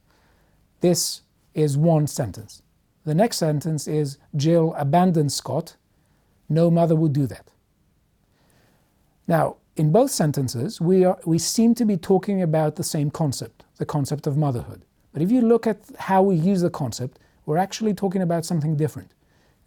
This 0.80 1.22
is 1.54 1.76
one 1.76 2.06
sentence. 2.06 2.62
The 3.04 3.14
next 3.14 3.36
sentence 3.36 3.86
is 3.86 4.18
Jill 4.34 4.74
abandoned 4.76 5.32
Scott. 5.32 5.76
No 6.48 6.70
mother 6.70 6.94
would 6.96 7.12
do 7.12 7.26
that. 7.26 7.46
Now, 9.26 9.56
in 9.76 9.90
both 9.90 10.10
sentences, 10.10 10.80
we, 10.80 11.04
are, 11.04 11.18
we 11.24 11.38
seem 11.38 11.74
to 11.76 11.84
be 11.84 11.96
talking 11.96 12.42
about 12.42 12.76
the 12.76 12.84
same 12.84 13.10
concept, 13.10 13.64
the 13.78 13.86
concept 13.86 14.26
of 14.26 14.36
motherhood. 14.36 14.82
But 15.12 15.22
if 15.22 15.30
you 15.30 15.40
look 15.40 15.66
at 15.66 15.78
how 15.98 16.22
we 16.22 16.36
use 16.36 16.60
the 16.60 16.70
concept, 16.70 17.18
we're 17.46 17.56
actually 17.58 17.94
talking 17.94 18.22
about 18.22 18.44
something 18.44 18.76
different. 18.76 19.10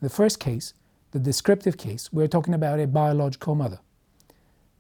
In 0.02 0.08
the 0.08 0.14
first 0.14 0.40
case, 0.40 0.74
the 1.12 1.20
descriptive 1.20 1.78
case, 1.78 2.12
we're 2.12 2.28
talking 2.28 2.54
about 2.54 2.80
a 2.80 2.88
biological 2.88 3.56
mother. 3.56 3.80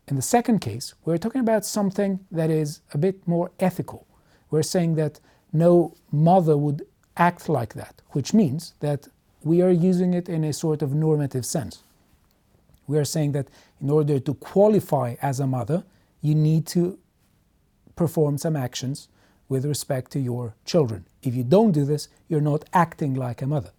In 0.07 0.15
the 0.15 0.21
second 0.21 0.59
case, 0.59 0.93
we're 1.03 1.17
talking 1.17 1.41
about 1.41 1.65
something 1.65 2.19
that 2.31 2.49
is 2.51 2.81
a 2.93 2.97
bit 2.97 3.27
more 3.27 3.51
ethical. 3.59 4.05
We're 4.51 4.63
saying 4.63 4.95
that 4.95 5.19
no 5.51 5.95
mother 6.11 6.57
would 6.57 6.85
act 7.17 7.49
like 7.49 7.73
that, 7.73 8.01
which 8.09 8.33
means 8.33 8.73
that 8.81 9.07
we 9.43 9.61
are 9.61 9.71
using 9.71 10.13
it 10.13 10.29
in 10.29 10.43
a 10.43 10.53
sort 10.53 10.81
of 10.81 10.93
normative 10.93 11.45
sense. 11.45 11.83
We 12.87 12.97
are 12.97 13.05
saying 13.05 13.31
that 13.33 13.47
in 13.81 13.89
order 13.89 14.19
to 14.19 14.33
qualify 14.35 15.15
as 15.21 15.39
a 15.39 15.47
mother, 15.47 15.83
you 16.21 16.35
need 16.35 16.65
to 16.67 16.97
perform 17.95 18.37
some 18.37 18.55
actions 18.55 19.09
with 19.47 19.65
respect 19.65 20.11
to 20.11 20.19
your 20.19 20.55
children. 20.65 21.05
If 21.21 21.35
you 21.35 21.43
don't 21.43 21.71
do 21.71 21.85
this, 21.85 22.09
you're 22.27 22.41
not 22.41 22.65
acting 22.73 23.13
like 23.13 23.41
a 23.41 23.47
mother. 23.47 23.71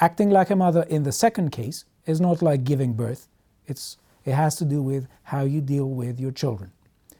Acting 0.00 0.30
like 0.30 0.50
a 0.50 0.56
mother 0.56 0.82
in 0.88 1.02
the 1.02 1.12
second 1.12 1.50
case 1.50 1.84
is 2.06 2.20
not 2.20 2.42
like 2.42 2.64
giving 2.64 2.94
birth. 2.94 3.28
It's, 3.66 3.96
it 4.24 4.32
has 4.32 4.56
to 4.56 4.64
do 4.64 4.82
with 4.82 5.08
how 5.24 5.42
you 5.42 5.60
deal 5.60 5.86
with 5.86 6.20
your 6.20 6.30
children. 6.30 6.72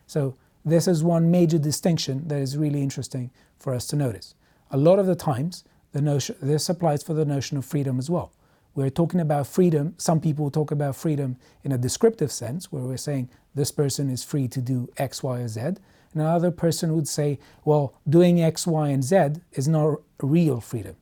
So 0.06 0.36
this 0.64 0.88
is 0.88 1.02
one 1.02 1.30
major 1.30 1.58
distinction 1.58 2.26
that 2.28 2.38
is 2.38 2.56
really 2.56 2.82
interesting 2.82 3.30
for 3.58 3.74
us 3.74 3.86
to 3.88 3.96
notice. 3.96 4.34
A 4.70 4.76
lot 4.76 4.98
of 4.98 5.06
the 5.06 5.14
times, 5.14 5.64
the 5.92 6.00
notion, 6.00 6.36
this 6.42 6.68
applies 6.68 7.02
for 7.02 7.14
the 7.14 7.24
notion 7.24 7.56
of 7.56 7.64
freedom 7.64 7.98
as 7.98 8.10
well. 8.10 8.32
We're 8.74 8.90
talking 8.90 9.20
about 9.20 9.46
freedom, 9.46 9.94
some 9.98 10.20
people 10.20 10.50
talk 10.50 10.70
about 10.70 10.94
freedom 10.94 11.36
in 11.64 11.72
a 11.72 11.78
descriptive 11.78 12.30
sense, 12.30 12.70
where 12.70 12.82
we're 12.82 12.96
saying 12.96 13.28
this 13.54 13.72
person 13.72 14.08
is 14.08 14.22
free 14.22 14.46
to 14.48 14.60
do 14.60 14.88
X, 14.98 15.22
Y, 15.22 15.40
or 15.40 15.48
Z. 15.48 15.60
And 15.60 15.78
another 16.14 16.50
person 16.50 16.94
would 16.94 17.08
say, 17.08 17.38
well, 17.64 17.94
doing 18.08 18.40
X, 18.40 18.66
Y, 18.66 18.88
and 18.88 19.02
Z 19.02 19.40
is 19.52 19.66
not 19.68 20.00
real 20.22 20.60
freedom. 20.60 20.96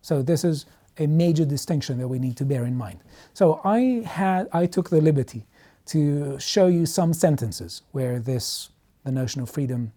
So 0.00 0.22
this 0.22 0.44
is 0.44 0.66
a 0.98 1.06
major 1.06 1.44
distinction 1.44 1.98
that 1.98 2.08
we 2.08 2.18
need 2.18 2.36
to 2.36 2.44
bear 2.44 2.64
in 2.64 2.76
mind. 2.76 3.00
So 3.34 3.60
I 3.64 4.02
had 4.06 4.48
I 4.52 4.66
took 4.66 4.90
the 4.90 5.00
liberty 5.00 5.46
to 5.86 6.38
show 6.38 6.66
you 6.66 6.86
some 6.86 7.12
sentences 7.12 7.82
where 7.92 8.18
this 8.18 8.70
the 9.04 9.12
notion 9.12 9.40
of 9.42 9.50
freedom 9.50 9.92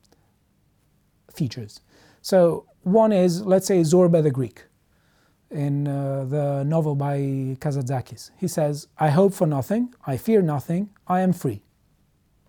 features. 1.33 1.81
So 2.21 2.65
one 2.83 3.11
is 3.11 3.41
let's 3.41 3.67
say 3.67 3.81
Zorba 3.81 4.21
the 4.23 4.31
Greek 4.31 4.63
in 5.51 5.87
uh, 5.87 6.25
the 6.25 6.63
novel 6.63 6.95
by 6.95 7.17
Kazantzakis. 7.59 8.31
He 8.37 8.47
says, 8.47 8.87
"I 8.97 9.09
hope 9.09 9.33
for 9.33 9.47
nothing, 9.47 9.93
I 10.07 10.17
fear 10.17 10.41
nothing, 10.41 10.89
I 11.07 11.21
am 11.21 11.33
free." 11.33 11.63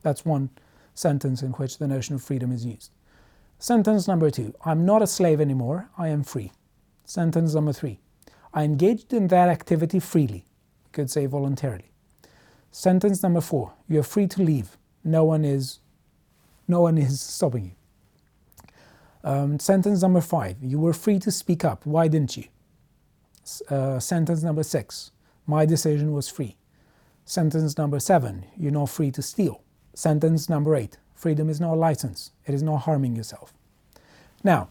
That's 0.02 0.24
one 0.24 0.50
sentence 0.94 1.42
in 1.42 1.52
which 1.52 1.78
the 1.78 1.88
notion 1.88 2.14
of 2.14 2.22
freedom 2.22 2.52
is 2.52 2.64
used. 2.64 2.90
Sentence 3.58 4.08
number 4.08 4.28
2, 4.30 4.54
I'm 4.64 4.84
not 4.84 5.02
a 5.02 5.06
slave 5.06 5.40
anymore, 5.40 5.88
I 5.96 6.08
am 6.08 6.24
free. 6.24 6.50
Sentence 7.04 7.54
number 7.54 7.72
3, 7.72 7.98
I 8.52 8.64
engaged 8.64 9.12
in 9.12 9.28
that 9.28 9.48
activity 9.48 10.00
freely. 10.00 10.44
You 10.84 10.90
could 10.92 11.10
say 11.10 11.26
voluntarily. 11.26 11.92
Sentence 12.72 13.22
number 13.22 13.42
four, 13.42 13.74
you're 13.86 14.02
free 14.02 14.26
to 14.28 14.42
leave. 14.42 14.78
No 15.04 15.24
one 15.24 15.44
is, 15.44 15.78
no 16.66 16.80
one 16.80 16.96
is 16.96 17.20
stopping 17.20 17.66
you. 17.66 17.72
Um, 19.24 19.58
sentence 19.58 20.02
number 20.02 20.22
five, 20.22 20.56
you 20.62 20.80
were 20.80 20.94
free 20.94 21.18
to 21.20 21.30
speak 21.30 21.64
up. 21.64 21.84
Why 21.86 22.08
didn't 22.08 22.36
you? 22.36 22.44
Uh, 23.68 23.98
sentence 23.98 24.42
number 24.42 24.62
six, 24.62 25.10
my 25.46 25.66
decision 25.66 26.12
was 26.12 26.28
free. 26.28 26.56
Sentence 27.24 27.76
number 27.76 27.98
seven, 27.98 28.46
you're 28.56 28.72
not 28.72 28.88
free 28.88 29.10
to 29.10 29.22
steal. 29.22 29.62
Sentence 29.94 30.48
number 30.48 30.74
eight, 30.76 30.98
freedom 31.14 31.48
is 31.48 31.60
not 31.60 31.74
a 31.74 31.76
license. 31.76 32.32
It 32.46 32.54
is 32.54 32.62
not 32.62 32.78
harming 32.78 33.16
yourself. 33.16 33.52
Now, 34.44 34.68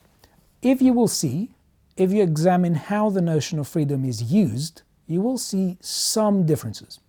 if 0.61 0.81
you 0.81 0.93
will 0.93 1.07
see, 1.07 1.51
if 1.97 2.11
you 2.11 2.23
examine 2.23 2.75
how 2.75 3.09
the 3.09 3.21
notion 3.21 3.59
of 3.59 3.67
freedom 3.67 4.05
is 4.05 4.31
used, 4.31 4.83
you 5.07 5.21
will 5.21 5.37
see 5.37 5.77
some 5.81 6.45
differences. 6.45 6.99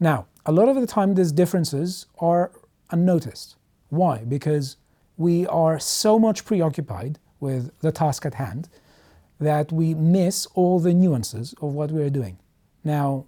Now, 0.00 0.26
a 0.46 0.52
lot 0.52 0.68
of 0.68 0.76
the 0.76 0.86
time 0.86 1.14
these 1.14 1.32
differences 1.32 2.06
are 2.18 2.50
unnoticed. 2.90 3.56
Why? 3.90 4.18
Because 4.18 4.76
we 5.16 5.46
are 5.46 5.78
so 5.78 6.18
much 6.18 6.44
preoccupied 6.44 7.18
with 7.40 7.70
the 7.80 7.92
task 7.92 8.26
at 8.26 8.34
hand 8.34 8.68
that 9.40 9.70
we 9.72 9.94
miss 9.94 10.46
all 10.54 10.80
the 10.80 10.92
nuances 10.92 11.54
of 11.60 11.72
what 11.72 11.90
we 11.90 12.02
are 12.02 12.10
doing. 12.10 12.38
Now, 12.84 13.24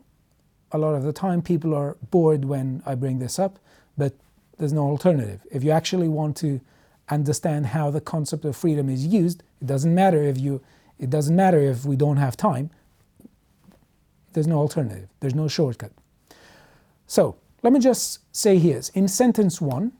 a 0.73 0.79
lot 0.79 0.95
of 0.95 1.02
the 1.02 1.12
time 1.12 1.43
people 1.43 1.75
are 1.75 1.97
bored 2.11 2.45
when 2.45 2.83
I 2.87 2.95
bring 2.95 3.19
this 3.19 3.38
up, 3.38 3.59
but 3.97 4.14
there's 4.59 4.73
no 4.73 4.87
alternative. 4.87 5.40
If 5.50 5.64
you 5.64 5.71
actually 5.71 6.09
want 6.09 6.37
to 6.38 6.61
understand 7.09 7.67
how 7.67 7.90
the 7.90 8.00
concept 8.00 8.45
of 8.45 8.57
freedom 8.57 8.88
is 8.88 9.07
used, 9.07 9.43
it 9.61 9.67
doesn't 9.67 9.95
matter 9.95 10.23
if 10.23 10.38
you 10.38 10.61
it 10.99 11.09
doesn't 11.09 11.35
matter 11.35 11.59
if 11.59 11.87
we 11.87 11.97
don't 11.97 12.19
have 12.19 12.37
time. 12.37 12.71
There's 14.35 14.47
no 14.47 14.59
alternative. 14.59 15.09
There's 15.21 15.35
no 15.35 15.49
shortcut. 15.49 15.93
So 17.07 17.37
let 17.62 17.73
me 17.73 17.81
just 17.81 18.21
say 18.37 18.59
here, 18.59 18.83
in 18.95 19.09
sentence 19.09 19.62
one, 19.62 19.93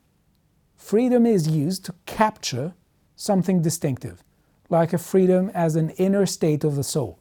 freedom 0.77 1.25
is 1.25 1.49
used 1.49 1.87
to 1.87 1.95
capture 2.05 2.75
something 3.17 3.63
distinctive, 3.63 4.23
like 4.71 4.93
a 4.93 4.99
freedom 4.99 5.51
as 5.53 5.77
an 5.77 5.91
inner 5.91 6.25
state 6.27 6.65
of 6.65 6.77
the 6.77 6.85
soul. 6.85 7.19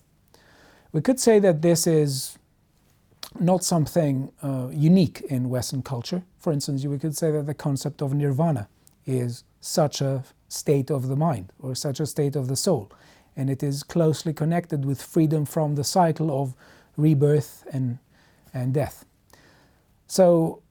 We 0.91 1.01
could 1.01 1.19
say 1.19 1.39
that 1.39 1.61
this 1.61 1.85
is 1.85 2.37
not 3.39 3.63
something 3.63 4.31
uh, 4.41 4.69
unique 4.71 5.21
in 5.29 5.49
Western 5.49 5.81
culture. 5.81 6.23
For 6.39 6.53
instance, 6.53 6.85
we 6.85 6.97
could 6.97 7.15
say 7.17 7.31
that 7.31 7.45
the 7.45 7.53
concept 7.53 8.01
of 8.01 8.13
nirvana 8.13 8.69
is 9.05 9.43
such 9.61 10.01
a 10.01 10.23
state 10.47 10.89
of 10.89 11.07
the 11.07 11.15
mind 11.15 11.51
or 11.59 11.75
such 11.75 11.99
a 11.99 12.05
state 12.05 12.35
of 12.35 12.47
the 12.47 12.55
soul 12.55 12.91
and 13.39 13.49
it 13.49 13.63
is 13.63 13.83
closely 13.83 14.33
connected 14.33 14.83
with 14.83 15.01
freedom 15.01 15.45
from 15.45 15.75
the 15.75 15.83
cycle 15.83 16.41
of 16.41 16.53
rebirth 16.97 17.65
and, 17.71 17.99
and 18.53 18.73
death. 18.73 19.05
So 20.07 20.61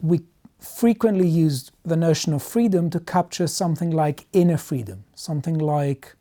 we 0.00 0.20
frequently 0.66 1.28
used 1.28 1.72
the 1.84 1.96
notion 1.96 2.32
of 2.32 2.42
freedom 2.42 2.90
to 2.90 3.00
capture 3.00 3.46
something 3.46 3.90
like 3.90 4.26
inner 4.32 4.56
freedom, 4.56 5.04
something 5.14 5.58
like 5.58 6.14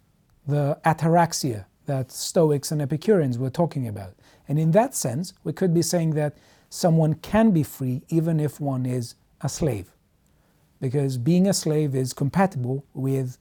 the 0.47 0.77
ataraxia 0.85 1.65
that 1.85 2.11
Stoics 2.11 2.71
and 2.71 2.81
Epicureans 2.81 3.37
were 3.37 3.49
talking 3.49 3.87
about. 3.87 4.15
And 4.47 4.59
in 4.59 4.71
that 4.71 4.95
sense, 4.95 5.33
we 5.43 5.53
could 5.53 5.73
be 5.73 5.81
saying 5.81 6.11
that 6.11 6.37
someone 6.69 7.15
can 7.15 7.51
be 7.51 7.63
free 7.63 8.01
even 8.09 8.39
if 8.39 8.59
one 8.59 8.85
is 8.85 9.15
a 9.41 9.49
slave. 9.49 9.91
Because 10.81 11.17
being 11.17 11.47
a 11.47 11.53
slave 11.53 11.95
is 11.95 12.13
compatible 12.13 12.85
with 12.93 13.37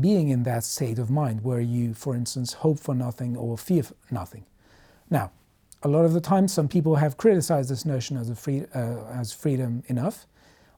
being 0.00 0.28
in 0.28 0.44
that 0.44 0.64
state 0.64 0.98
of 0.98 1.10
mind 1.10 1.44
where 1.44 1.60
you, 1.60 1.92
for 1.92 2.14
instance, 2.14 2.54
hope 2.54 2.78
for 2.78 2.94
nothing 2.94 3.36
or 3.36 3.58
fear 3.58 3.84
nothing. 4.10 4.46
Now, 5.10 5.32
a 5.82 5.88
lot 5.88 6.04
of 6.04 6.12
the 6.12 6.20
time, 6.20 6.48
some 6.48 6.68
people 6.68 6.96
have 6.96 7.16
criticized 7.16 7.70
this 7.70 7.84
notion 7.84 8.16
as, 8.16 8.30
free, 8.38 8.64
uh, 8.74 9.04
as 9.12 9.32
freedom 9.32 9.82
enough. 9.86 10.26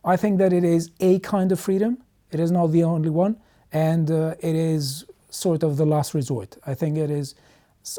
I 0.04 0.16
think 0.16 0.38
that 0.38 0.52
it 0.52 0.64
is 0.64 0.90
a 1.00 1.18
kind 1.20 1.52
of 1.52 1.60
freedom. 1.60 1.98
It 2.30 2.40
is 2.40 2.50
not 2.50 2.68
the 2.68 2.84
only 2.84 3.10
one, 3.10 3.36
and 3.72 4.10
uh, 4.10 4.34
it 4.40 4.54
is 4.54 5.04
sort 5.30 5.62
of 5.62 5.76
the 5.76 5.86
last 5.86 6.14
resort. 6.14 6.56
I 6.66 6.74
think 6.74 6.96
it 6.96 7.10
is 7.10 7.34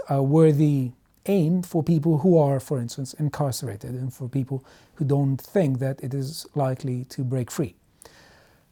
a 0.09 0.21
worthy 0.21 0.91
aim 1.27 1.61
for 1.61 1.83
people 1.83 2.19
who 2.19 2.37
are, 2.37 2.59
for 2.59 2.79
instance, 2.79 3.13
incarcerated 3.15 3.91
and 3.91 4.13
for 4.13 4.27
people 4.27 4.63
who 4.95 5.05
don't 5.05 5.37
think 5.37 5.79
that 5.79 5.99
it 6.03 6.13
is 6.13 6.45
likely 6.55 7.05
to 7.05 7.23
break 7.23 7.49
free. 7.51 7.75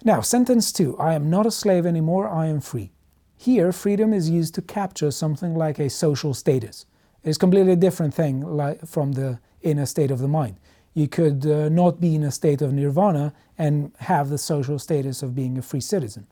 Now, 0.04 0.22
sentence 0.22 0.72
two 0.72 0.98
I 0.98 1.14
am 1.14 1.30
not 1.30 1.46
a 1.46 1.52
slave 1.52 1.86
anymore, 1.86 2.28
I 2.28 2.48
am 2.48 2.62
free. 2.62 2.92
Here, 3.38 3.72
freedom 3.72 4.14
is 4.14 4.30
used 4.30 4.56
to 4.56 4.62
capture 4.62 5.12
something 5.12 5.56
like 5.56 5.80
a 5.80 5.90
social 5.90 6.34
status. 6.34 6.86
It's 7.24 7.38
a 7.38 7.40
completely 7.40 7.76
different 7.76 8.14
thing 8.14 8.42
like, 8.42 8.86
from 8.86 9.14
the 9.14 9.40
inner 9.62 9.86
state 9.86 10.12
of 10.12 10.20
the 10.20 10.28
mind. 10.28 10.58
You 10.94 11.08
could 11.08 11.46
uh, 11.46 11.70
not 11.70 12.00
be 12.00 12.16
in 12.16 12.24
a 12.24 12.32
state 12.32 12.62
of 12.62 12.74
nirvana 12.74 13.34
and 13.58 13.92
have 14.00 14.30
the 14.30 14.38
social 14.38 14.78
status 14.78 15.24
of 15.24 15.34
being 15.34 15.58
a 15.58 15.62
free 15.62 15.82
citizen. 15.82 16.28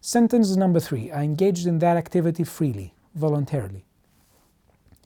Sentence 0.00 0.54
number 0.56 0.80
three 0.80 1.10
I 1.10 1.22
engaged 1.22 1.66
in 1.66 1.78
that 1.78 1.96
activity 1.96 2.44
freely, 2.44 2.92
voluntarily. 3.14 3.84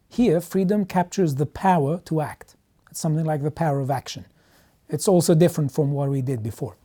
Here, 0.09 0.41
freedom 0.41 0.87
captures 0.87 1.35
the 1.37 1.47
power 1.47 2.01
to 2.07 2.21
act. 2.21 2.57
It's 2.91 2.99
something 2.99 3.25
like 3.27 3.43
the 3.43 3.51
power 3.51 3.81
of 3.81 3.91
action. 3.91 4.25
It's 4.89 5.07
also 5.07 5.35
different 5.35 5.71
from 5.71 5.93
what 5.93 6.09
we 6.09 6.23
did 6.23 6.43
before. 6.43 6.77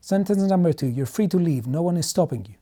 Sentence 0.00 0.42
number 0.42 0.72
two 0.72 0.86
you're 0.86 1.06
free 1.06 1.28
to 1.28 1.38
leave, 1.38 1.66
no 1.66 1.82
one 1.82 1.96
is 1.96 2.06
stopping 2.06 2.46
you. 2.48 2.57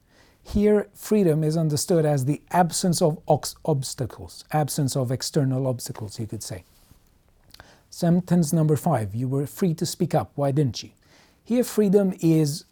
Here, 0.46 0.86
freedom 0.94 1.42
is 1.42 1.56
understood 1.56 2.06
as 2.06 2.24
the 2.24 2.40
absence 2.52 3.02
of 3.02 3.18
obstacles, 3.64 4.44
absence 4.52 4.96
of 4.96 5.10
external 5.10 5.66
obstacles, 5.66 6.20
you 6.20 6.26
could 6.28 6.42
say. 6.42 6.62
Sentence 7.90 8.52
number 8.52 8.76
five 8.76 9.12
you 9.12 9.26
were 9.26 9.46
free 9.46 9.74
to 9.74 9.84
speak 9.84 10.14
up, 10.14 10.30
why 10.36 10.52
didn't 10.52 10.84
you? 10.84 10.90
Here, 11.44 11.64
freedom 11.64 12.14
is 12.20 12.64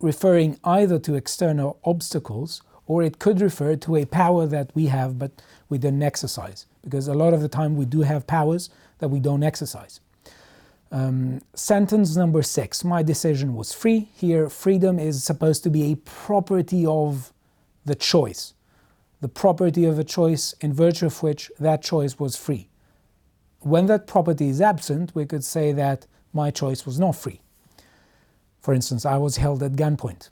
referring 0.00 0.58
either 0.64 0.98
to 0.98 1.14
external 1.14 1.78
obstacles 1.82 2.60
or 2.86 3.02
it 3.02 3.18
could 3.18 3.40
refer 3.40 3.74
to 3.74 3.96
a 3.96 4.04
power 4.04 4.46
that 4.46 4.70
we 4.74 4.86
have 4.86 5.18
but 5.18 5.30
we 5.70 5.78
didn't 5.78 6.02
exercise. 6.02 6.66
Because 6.82 7.08
a 7.08 7.14
lot 7.14 7.32
of 7.32 7.40
the 7.40 7.48
time 7.48 7.74
we 7.74 7.86
do 7.86 8.02
have 8.02 8.26
powers 8.26 8.68
that 8.98 9.08
we 9.08 9.18
don't 9.18 9.42
exercise. 9.42 10.00
Um, 10.92 11.40
sentence 11.54 12.16
number 12.16 12.42
six 12.42 12.84
my 12.84 13.02
decision 13.02 13.54
was 13.54 13.72
free. 13.72 14.10
Here, 14.14 14.50
freedom 14.50 14.98
is 14.98 15.24
supposed 15.24 15.62
to 15.64 15.70
be 15.70 15.90
a 15.90 15.96
property 15.96 16.84
of 16.84 17.32
the 17.86 17.94
choice, 17.94 18.52
the 19.22 19.28
property 19.28 19.86
of 19.86 19.98
a 19.98 20.04
choice 20.04 20.54
in 20.60 20.74
virtue 20.74 21.06
of 21.06 21.22
which 21.22 21.50
that 21.58 21.82
choice 21.82 22.18
was 22.18 22.36
free. 22.36 22.68
When 23.60 23.86
that 23.86 24.06
property 24.06 24.48
is 24.50 24.60
absent, 24.60 25.14
we 25.14 25.24
could 25.24 25.44
say 25.44 25.72
that 25.72 26.06
my 26.34 26.50
choice 26.50 26.84
was 26.84 26.98
not 27.00 27.12
free. 27.12 27.40
For 28.60 28.74
instance, 28.74 29.06
I 29.06 29.16
was 29.16 29.38
held 29.38 29.62
at 29.62 29.72
gunpoint. 29.72 30.28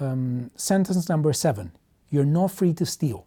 Um, 0.00 0.50
sentence 0.54 1.08
number 1.08 1.32
seven 1.32 1.72
you're 2.10 2.24
not 2.24 2.50
free 2.50 2.74
to 2.74 2.86
steal. 2.86 3.26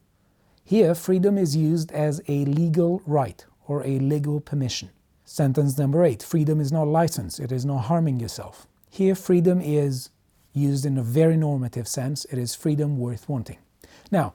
Here, 0.64 0.96
freedom 0.96 1.38
is 1.38 1.56
used 1.56 1.92
as 1.92 2.22
a 2.28 2.46
legal 2.46 3.02
right 3.06 3.46
or 3.68 3.84
a 3.84 4.00
legal 4.00 4.40
permission. 4.40 4.90
Sentence 5.32 5.78
number 5.78 6.04
eight 6.04 6.22
freedom 6.22 6.60
is 6.60 6.74
not 6.74 6.90
license, 6.90 7.40
it 7.40 7.54
is 7.54 7.64
not 7.64 7.86
harming 7.86 8.20
yourself. 8.20 8.68
Here, 8.90 9.16
freedom 9.16 9.62
is 9.62 10.10
used 10.52 10.86
in 10.86 10.98
a 10.98 11.04
very 11.04 11.38
normative 11.38 11.88
sense, 11.88 12.26
it 12.26 12.38
is 12.38 12.54
freedom 12.54 12.98
worth 12.98 13.30
wanting. 13.30 13.58
Now, 14.12 14.34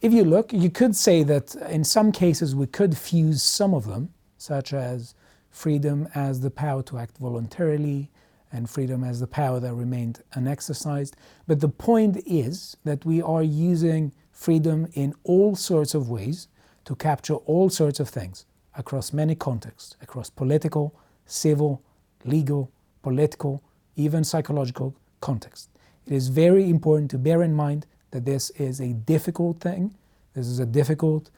if 0.00 0.14
you 0.14 0.24
look, 0.24 0.50
you 0.50 0.70
could 0.70 0.96
say 0.96 1.22
that 1.24 1.54
in 1.68 1.84
some 1.84 2.10
cases 2.10 2.54
we 2.54 2.66
could 2.66 2.96
fuse 2.96 3.42
some 3.42 3.74
of 3.74 3.86
them, 3.86 4.14
such 4.38 4.72
as 4.72 5.14
freedom 5.50 6.08
as 6.14 6.40
the 6.40 6.50
power 6.50 6.82
to 6.84 6.96
act 6.96 7.18
voluntarily, 7.18 8.10
and 8.50 8.70
freedom 8.70 9.04
as 9.04 9.20
the 9.20 9.26
power 9.26 9.60
that 9.60 9.74
remained 9.74 10.22
unexercised. 10.34 11.18
But 11.46 11.60
the 11.60 11.68
point 11.68 12.16
is 12.24 12.78
that 12.84 13.04
we 13.04 13.20
are 13.20 13.42
using 13.42 14.10
freedom 14.32 14.88
in 14.94 15.12
all 15.22 15.54
sorts 15.54 15.92
of 15.94 16.08
ways 16.08 16.48
to 16.86 16.96
capture 16.96 17.34
all 17.34 17.68
sorts 17.68 18.00
of 18.00 18.08
things 18.08 18.46
across 18.76 19.12
many 19.12 19.34
contexts, 19.34 19.96
across 20.02 20.30
political, 20.30 20.94
civil, 21.26 21.82
legal, 22.24 22.70
political, 23.02 23.62
even 23.96 24.24
psychological 24.24 24.94
contexts. 25.20 25.68
It 26.06 26.12
is 26.12 26.28
very 26.28 26.68
important 26.68 27.10
to 27.12 27.18
bear 27.18 27.42
in 27.42 27.54
mind 27.54 27.86
that 28.10 28.24
this 28.24 28.50
is 28.50 28.80
a 28.80 28.92
difficult 28.92 29.60
thing, 29.60 29.94
this 30.34 30.46
is 30.46 30.58
a 30.58 30.66
difficult 30.66 31.30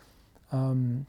um, 0.51 1.07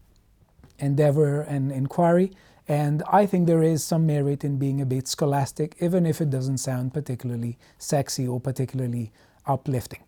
endeavor 0.79 1.41
and 1.41 1.71
inquiry, 1.71 2.31
and 2.67 3.03
I 3.11 3.25
think 3.25 3.45
there 3.45 3.61
is 3.63 3.83
some 3.83 4.05
merit 4.05 4.43
in 4.43 4.57
being 4.57 4.79
a 4.81 4.85
bit 4.85 5.07
scholastic, 5.07 5.75
even 5.81 6.05
if 6.05 6.21
it 6.21 6.29
doesn't 6.29 6.59
sound 6.59 6.93
particularly 6.93 7.57
sexy 7.77 8.27
or 8.27 8.39
particularly 8.39 9.11
uplifting. 9.45 10.03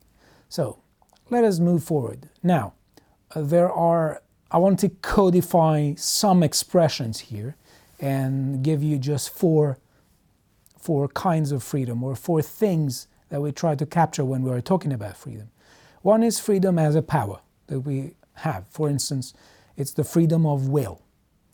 So 0.48 0.80
let 1.30 1.44
us 1.44 1.60
move 1.60 1.84
forward. 1.84 2.30
Now, 2.42 2.74
uh, 3.34 3.42
there 3.42 3.72
are, 3.72 4.22
I 4.52 4.58
want 4.58 4.80
to 4.80 4.90
codify 4.90 5.96
some 5.96 6.44
expressions 6.44 7.20
here 7.20 7.56
and 8.00 8.64
give 8.64 8.84
you 8.84 8.98
just 8.98 9.30
four, 9.30 9.80
four 10.78 11.08
kinds 11.08 11.52
of 11.52 11.64
freedom 11.64 12.04
or 12.04 12.16
four 12.16 12.42
things 12.42 13.08
that 13.30 13.42
we 13.42 13.52
try 13.52 13.76
to 13.76 13.86
capture 13.86 14.24
when 14.24 14.44
we 14.44 14.52
are 14.52 14.62
talking 14.62 14.94
about 14.94 15.18
freedom. 15.18 15.50
One 16.02 16.22
is 16.22 16.40
freedom 16.40 16.78
as 16.78 16.96
a 16.96 17.02
power 17.02 17.40
that 17.68 17.80
we 17.80 18.16
have. 18.36 18.68
For 18.70 18.88
instance, 18.90 19.34
it's 19.76 19.94
the 19.94 20.04
freedom 20.04 20.46
of 20.46 20.70
will. 20.70 21.02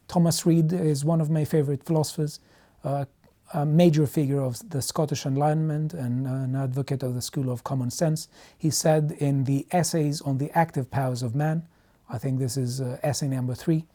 Thomas 0.08 0.45
Reid 0.45 0.73
is 0.73 1.06
one 1.06 1.21
of 1.21 1.30
my 1.30 1.45
favorite 1.45 1.86
philosophers, 1.86 2.41
uh, 2.84 3.06
a 3.54 3.65
major 3.65 4.06
figure 4.06 4.41
of 4.41 4.69
the 4.69 4.82
Scottish 4.82 5.25
Enlightenment 5.25 5.93
and 5.93 6.27
an 6.27 6.56
advocate 6.56 7.04
of 7.04 7.15
the 7.15 7.21
school 7.21 7.49
of 7.49 7.63
common 7.63 7.89
sense. 7.89 8.27
He 8.58 8.69
said 8.69 9.15
in 9.19 9.45
the 9.45 9.65
essays 9.71 10.21
on 10.21 10.38
the 10.38 10.51
active 10.58 10.91
powers 10.91 11.23
of 11.23 11.34
man, 11.34 11.67
I 12.12 12.17
think 12.17 12.39
this 12.39 12.58
is 12.58 12.82
uh, 12.82 12.97
essay 13.02 13.28
number 13.28 13.56
three, 13.56 13.86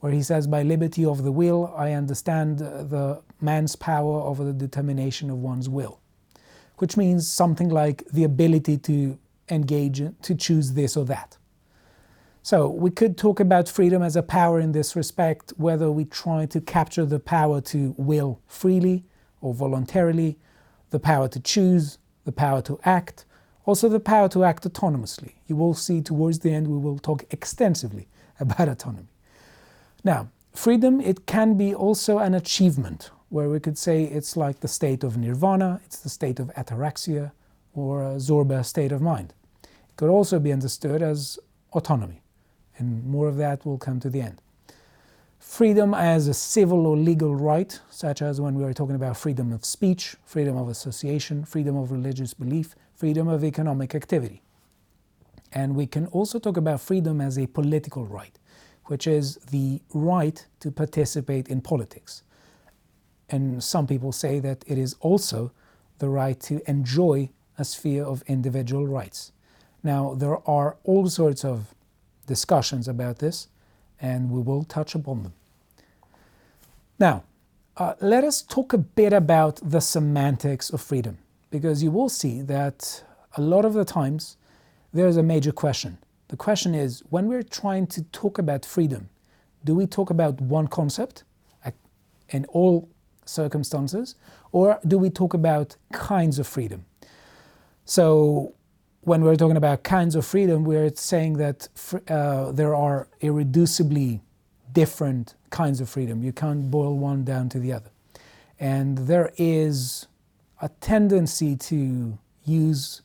where 0.00 0.10
he 0.10 0.22
says, 0.22 0.46
By 0.46 0.62
liberty 0.62 1.04
of 1.04 1.22
the 1.22 1.32
will, 1.32 1.72
I 1.76 1.92
understand 1.92 2.58
the 2.58 3.22
man's 3.40 3.76
power 3.76 4.20
over 4.22 4.42
the 4.42 4.52
determination 4.52 5.30
of 5.30 5.38
one's 5.38 5.68
will, 5.68 6.00
which 6.78 6.96
means 6.96 7.30
something 7.30 7.68
like 7.68 8.04
the 8.10 8.24
ability 8.24 8.78
to 8.78 9.18
engage, 9.50 10.02
to 10.22 10.34
choose 10.34 10.72
this 10.72 10.96
or 10.96 11.04
that. 11.06 11.36
So 12.42 12.68
we 12.68 12.90
could 12.90 13.18
talk 13.18 13.40
about 13.40 13.68
freedom 13.68 14.02
as 14.02 14.16
a 14.16 14.22
power 14.22 14.58
in 14.58 14.72
this 14.72 14.96
respect, 14.96 15.52
whether 15.58 15.90
we 15.90 16.06
try 16.06 16.46
to 16.46 16.60
capture 16.62 17.04
the 17.04 17.20
power 17.20 17.60
to 17.62 17.94
will 17.98 18.40
freely 18.46 19.04
or 19.42 19.52
voluntarily, 19.52 20.38
the 20.88 20.98
power 20.98 21.28
to 21.28 21.40
choose, 21.40 21.98
the 22.24 22.32
power 22.32 22.62
to 22.62 22.80
act, 22.84 23.26
also 23.68 23.86
the 23.88 24.00
power 24.00 24.30
to 24.30 24.44
act 24.44 24.64
autonomously. 24.64 25.32
You 25.46 25.54
will 25.54 25.74
see 25.74 26.00
towards 26.00 26.38
the 26.38 26.50
end 26.52 26.68
we 26.68 26.78
will 26.78 26.98
talk 26.98 27.24
extensively 27.30 28.08
about 28.40 28.66
autonomy. 28.66 29.08
Now, 30.02 30.30
freedom, 30.54 31.02
it 31.02 31.26
can 31.26 31.58
be 31.58 31.74
also 31.74 32.16
an 32.16 32.32
achievement, 32.32 33.10
where 33.28 33.50
we 33.50 33.60
could 33.60 33.76
say 33.76 34.04
it's 34.04 34.38
like 34.38 34.60
the 34.60 34.68
state 34.68 35.04
of 35.04 35.18
nirvana, 35.18 35.82
it's 35.84 35.98
the 35.98 36.08
state 36.08 36.40
of 36.40 36.48
ataraxia, 36.54 37.32
or 37.74 38.02
a 38.02 38.16
Zorba 38.16 38.64
state 38.64 38.90
of 38.90 39.02
mind. 39.02 39.34
It 39.64 39.96
could 39.96 40.08
also 40.08 40.38
be 40.38 40.50
understood 40.50 41.02
as 41.02 41.38
autonomy 41.74 42.22
and 42.78 43.04
more 43.04 43.28
of 43.28 43.36
that 43.36 43.66
will 43.66 43.76
come 43.76 44.00
to 44.00 44.08
the 44.08 44.22
end. 44.22 44.40
Freedom 45.38 45.92
as 45.92 46.26
a 46.26 46.34
civil 46.34 46.86
or 46.86 46.96
legal 46.96 47.34
right, 47.34 47.78
such 47.90 48.22
as 48.22 48.40
when 48.40 48.54
we 48.54 48.64
are 48.64 48.72
talking 48.72 48.96
about 48.96 49.16
freedom 49.16 49.52
of 49.52 49.64
speech, 49.64 50.16
freedom 50.24 50.56
of 50.56 50.68
association, 50.68 51.44
freedom 51.44 51.76
of 51.76 51.92
religious 51.92 52.34
belief, 52.34 52.74
freedom 52.98 53.28
of 53.28 53.44
economic 53.44 53.94
activity. 53.94 54.42
And 55.52 55.74
we 55.74 55.86
can 55.86 56.06
also 56.06 56.38
talk 56.38 56.56
about 56.56 56.80
freedom 56.80 57.20
as 57.20 57.38
a 57.38 57.46
political 57.46 58.04
right, 58.04 58.38
which 58.86 59.06
is 59.06 59.36
the 59.50 59.80
right 59.94 60.44
to 60.60 60.70
participate 60.70 61.48
in 61.48 61.60
politics. 61.60 62.22
And 63.30 63.62
some 63.62 63.86
people 63.86 64.12
say 64.12 64.40
that 64.40 64.64
it 64.66 64.78
is 64.78 64.96
also 65.00 65.52
the 65.98 66.08
right 66.08 66.38
to 66.40 66.60
enjoy 66.68 67.30
a 67.56 67.64
sphere 67.64 68.04
of 68.04 68.22
individual 68.26 68.86
rights. 68.86 69.32
Now, 69.82 70.14
there 70.14 70.38
are 70.48 70.76
all 70.84 71.08
sorts 71.08 71.44
of 71.44 71.74
discussions 72.26 72.88
about 72.88 73.18
this, 73.18 73.48
and 74.00 74.30
we 74.30 74.40
will 74.40 74.64
touch 74.64 74.94
upon 74.94 75.22
them. 75.22 75.32
Now, 76.98 77.24
uh, 77.76 77.94
let 78.00 78.24
us 78.24 78.42
talk 78.42 78.72
a 78.72 78.78
bit 78.78 79.12
about 79.12 79.60
the 79.62 79.80
semantics 79.80 80.70
of 80.70 80.80
freedom, 80.80 81.18
because 81.50 81.82
you 81.82 81.90
will 81.90 82.08
see 82.08 82.42
that 82.42 83.04
a 83.36 83.40
lot 83.40 83.64
of 83.64 83.74
the 83.74 83.84
times 83.84 84.36
there's 84.92 85.16
a 85.16 85.22
major 85.22 85.52
question. 85.52 85.98
The 86.28 86.36
question 86.36 86.74
is 86.74 87.02
when 87.10 87.26
we're 87.26 87.42
trying 87.42 87.86
to 87.88 88.02
talk 88.04 88.38
about 88.38 88.64
freedom, 88.64 89.08
do 89.64 89.74
we 89.74 89.86
talk 89.86 90.10
about 90.10 90.40
one 90.40 90.68
concept 90.68 91.24
in 92.30 92.44
all 92.46 92.88
circumstances, 93.24 94.14
or 94.52 94.78
do 94.86 94.98
we 94.98 95.10
talk 95.10 95.34
about 95.34 95.76
kinds 95.92 96.38
of 96.38 96.46
freedom? 96.46 96.84
So, 97.84 98.54
when 99.02 99.22
we're 99.22 99.36
talking 99.36 99.56
about 99.56 99.82
kinds 99.82 100.14
of 100.14 100.26
freedom, 100.26 100.64
we're 100.64 100.94
saying 100.94 101.34
that 101.38 101.68
uh, 102.08 102.52
there 102.52 102.74
are 102.74 103.08
irreducibly 103.22 104.20
different 104.72 105.34
kinds 105.48 105.80
of 105.80 105.88
freedom. 105.88 106.22
You 106.22 106.32
can't 106.32 106.70
boil 106.70 106.98
one 106.98 107.24
down 107.24 107.48
to 107.50 107.58
the 107.58 107.72
other. 107.72 107.90
And 108.60 108.98
there 108.98 109.32
is 109.38 110.08
a 110.60 110.68
tendency 110.80 111.56
to 111.56 112.18
use 112.44 113.02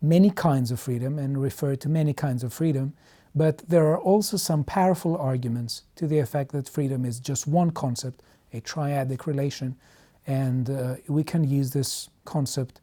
many 0.00 0.30
kinds 0.30 0.70
of 0.70 0.80
freedom 0.80 1.18
and 1.18 1.40
refer 1.40 1.76
to 1.76 1.88
many 1.88 2.12
kinds 2.12 2.42
of 2.42 2.52
freedom, 2.52 2.92
but 3.34 3.58
there 3.68 3.86
are 3.86 3.98
also 3.98 4.36
some 4.36 4.64
powerful 4.64 5.16
arguments 5.16 5.82
to 5.96 6.06
the 6.06 6.18
effect 6.18 6.52
that 6.52 6.68
freedom 6.68 7.04
is 7.04 7.20
just 7.20 7.46
one 7.46 7.70
concept, 7.70 8.22
a 8.52 8.60
triadic 8.60 9.26
relation, 9.26 9.76
and 10.26 10.70
uh, 10.70 10.96
we 11.08 11.24
can 11.24 11.42
use 11.44 11.70
this 11.70 12.08
concept 12.24 12.80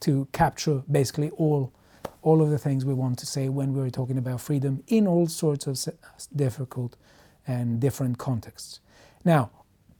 to 0.00 0.28
capture 0.32 0.82
basically 0.90 1.30
all 1.30 1.72
all 2.22 2.42
of 2.42 2.50
the 2.50 2.58
things 2.58 2.84
we 2.84 2.94
want 2.94 3.18
to 3.18 3.26
say 3.26 3.48
when 3.48 3.72
we're 3.72 3.90
talking 3.90 4.18
about 4.18 4.40
freedom 4.40 4.82
in 4.88 5.06
all 5.06 5.26
sorts 5.26 5.66
of 5.66 5.78
difficult 6.34 6.96
and 7.46 7.80
different 7.80 8.18
contexts. 8.18 8.80
Now, 9.24 9.50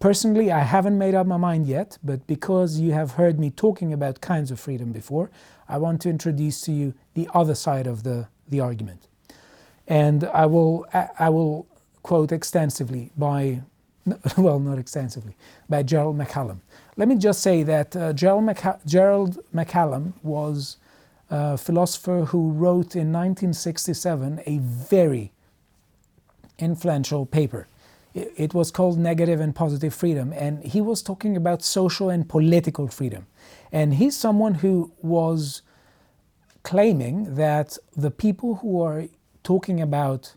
Personally, 0.00 0.52
I 0.52 0.60
haven't 0.60 0.96
made 0.96 1.16
up 1.16 1.26
my 1.26 1.36
mind 1.36 1.66
yet, 1.66 1.98
but 2.04 2.24
because 2.28 2.78
you 2.78 2.92
have 2.92 3.12
heard 3.12 3.40
me 3.40 3.50
talking 3.50 3.92
about 3.92 4.20
kinds 4.20 4.52
of 4.52 4.60
freedom 4.60 4.92
before, 4.92 5.28
I 5.68 5.78
want 5.78 6.00
to 6.02 6.08
introduce 6.08 6.60
to 6.62 6.72
you 6.72 6.94
the 7.14 7.28
other 7.34 7.56
side 7.56 7.88
of 7.88 8.04
the, 8.04 8.28
the 8.48 8.60
argument. 8.60 9.08
And 9.88 10.24
I 10.24 10.46
will, 10.46 10.86
I 10.92 11.30
will 11.30 11.66
quote 12.04 12.30
extensively 12.30 13.10
by, 13.16 13.62
well, 14.36 14.60
not 14.60 14.78
extensively, 14.78 15.34
by 15.68 15.82
Gerald 15.82 16.16
MacCallum. 16.16 16.60
Let 16.96 17.08
me 17.08 17.16
just 17.16 17.42
say 17.42 17.64
that 17.64 17.96
uh, 17.96 18.12
Gerald, 18.12 18.56
Gerald 18.86 19.38
MacCallum 19.52 20.12
was 20.22 20.76
a 21.28 21.58
philosopher 21.58 22.26
who 22.26 22.50
wrote 22.50 22.94
in 22.94 23.12
1967 23.12 24.42
a 24.46 24.58
very 24.58 25.32
influential 26.58 27.26
paper 27.26 27.66
it 28.14 28.54
was 28.54 28.70
called 28.70 28.98
Negative 28.98 29.40
and 29.40 29.54
Positive 29.54 29.94
Freedom, 29.94 30.32
and 30.32 30.64
he 30.64 30.80
was 30.80 31.02
talking 31.02 31.36
about 31.36 31.62
social 31.62 32.10
and 32.10 32.28
political 32.28 32.88
freedom. 32.88 33.26
And 33.70 33.94
he's 33.94 34.16
someone 34.16 34.54
who 34.54 34.92
was 35.02 35.62
claiming 36.62 37.34
that 37.34 37.76
the 37.96 38.10
people 38.10 38.56
who 38.56 38.80
are 38.80 39.04
talking 39.44 39.80
about 39.80 40.34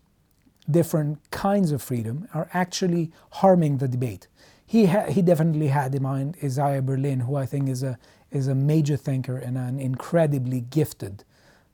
different 0.70 1.20
kinds 1.32 1.72
of 1.72 1.82
freedom 1.82 2.28
are 2.34 2.50
actually 2.54 3.12
harming 3.32 3.78
the 3.78 3.88
debate. 3.88 4.28
He, 4.66 4.86
ha- 4.86 5.08
he 5.10 5.22
definitely 5.22 5.68
had 5.68 5.96
in 5.96 6.04
mind 6.04 6.38
Isaiah 6.44 6.82
Berlin, 6.82 7.22
who 7.22 7.36
I 7.36 7.46
think 7.46 7.68
is 7.68 7.84
a, 7.84 7.98
is 8.32 8.48
a 8.48 8.56
major 8.56 8.96
thinker 8.96 9.38
and 9.38 9.58
an 9.58 9.80
incredibly 9.80 10.62
gifted 10.62 11.24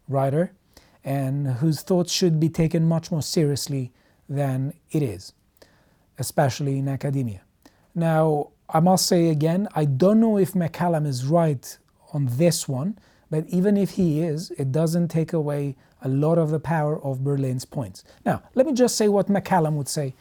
writer, 0.08 0.54
and 1.04 1.48
whose 1.48 1.82
thoughts 1.82 2.12
should 2.12 2.40
be 2.40 2.50
taken 2.50 2.88
much 2.88 3.12
more 3.12 3.22
seriously 3.22 3.92
than 4.30 4.74
it 4.92 5.04
is 5.04 5.34
especially 6.20 6.80
in 6.80 6.88
academia. 6.88 7.42
Now, 7.96 8.50
I 8.70 8.80
must 8.80 9.08
say 9.08 9.30
again, 9.30 9.68
I 9.76 9.86
don't 9.86 10.20
know 10.20 10.38
if 10.38 10.54
MacCallum 10.54 11.06
is 11.06 11.26
right 11.26 11.78
on 12.14 12.28
this 12.32 12.68
one, 12.68 12.98
but 13.30 13.46
even 13.48 13.78
if 13.78 13.92
he 13.92 14.22
is, 14.22 14.52
it 14.52 14.72
doesn't 14.72 15.10
take 15.10 15.34
away 15.34 15.76
a 16.02 16.08
lot 16.10 16.38
of 16.38 16.52
the 16.52 16.60
power 16.60 17.02
of 17.04 17.24
Berlin's 17.24 17.66
points. 17.66 18.04
Now, 18.26 18.44
let 18.56 18.66
me 18.66 18.74
just 18.74 18.96
say 18.96 19.08
what 19.08 19.28
MacCallum 19.28 19.74
would 19.74 19.88
say 19.88 20.14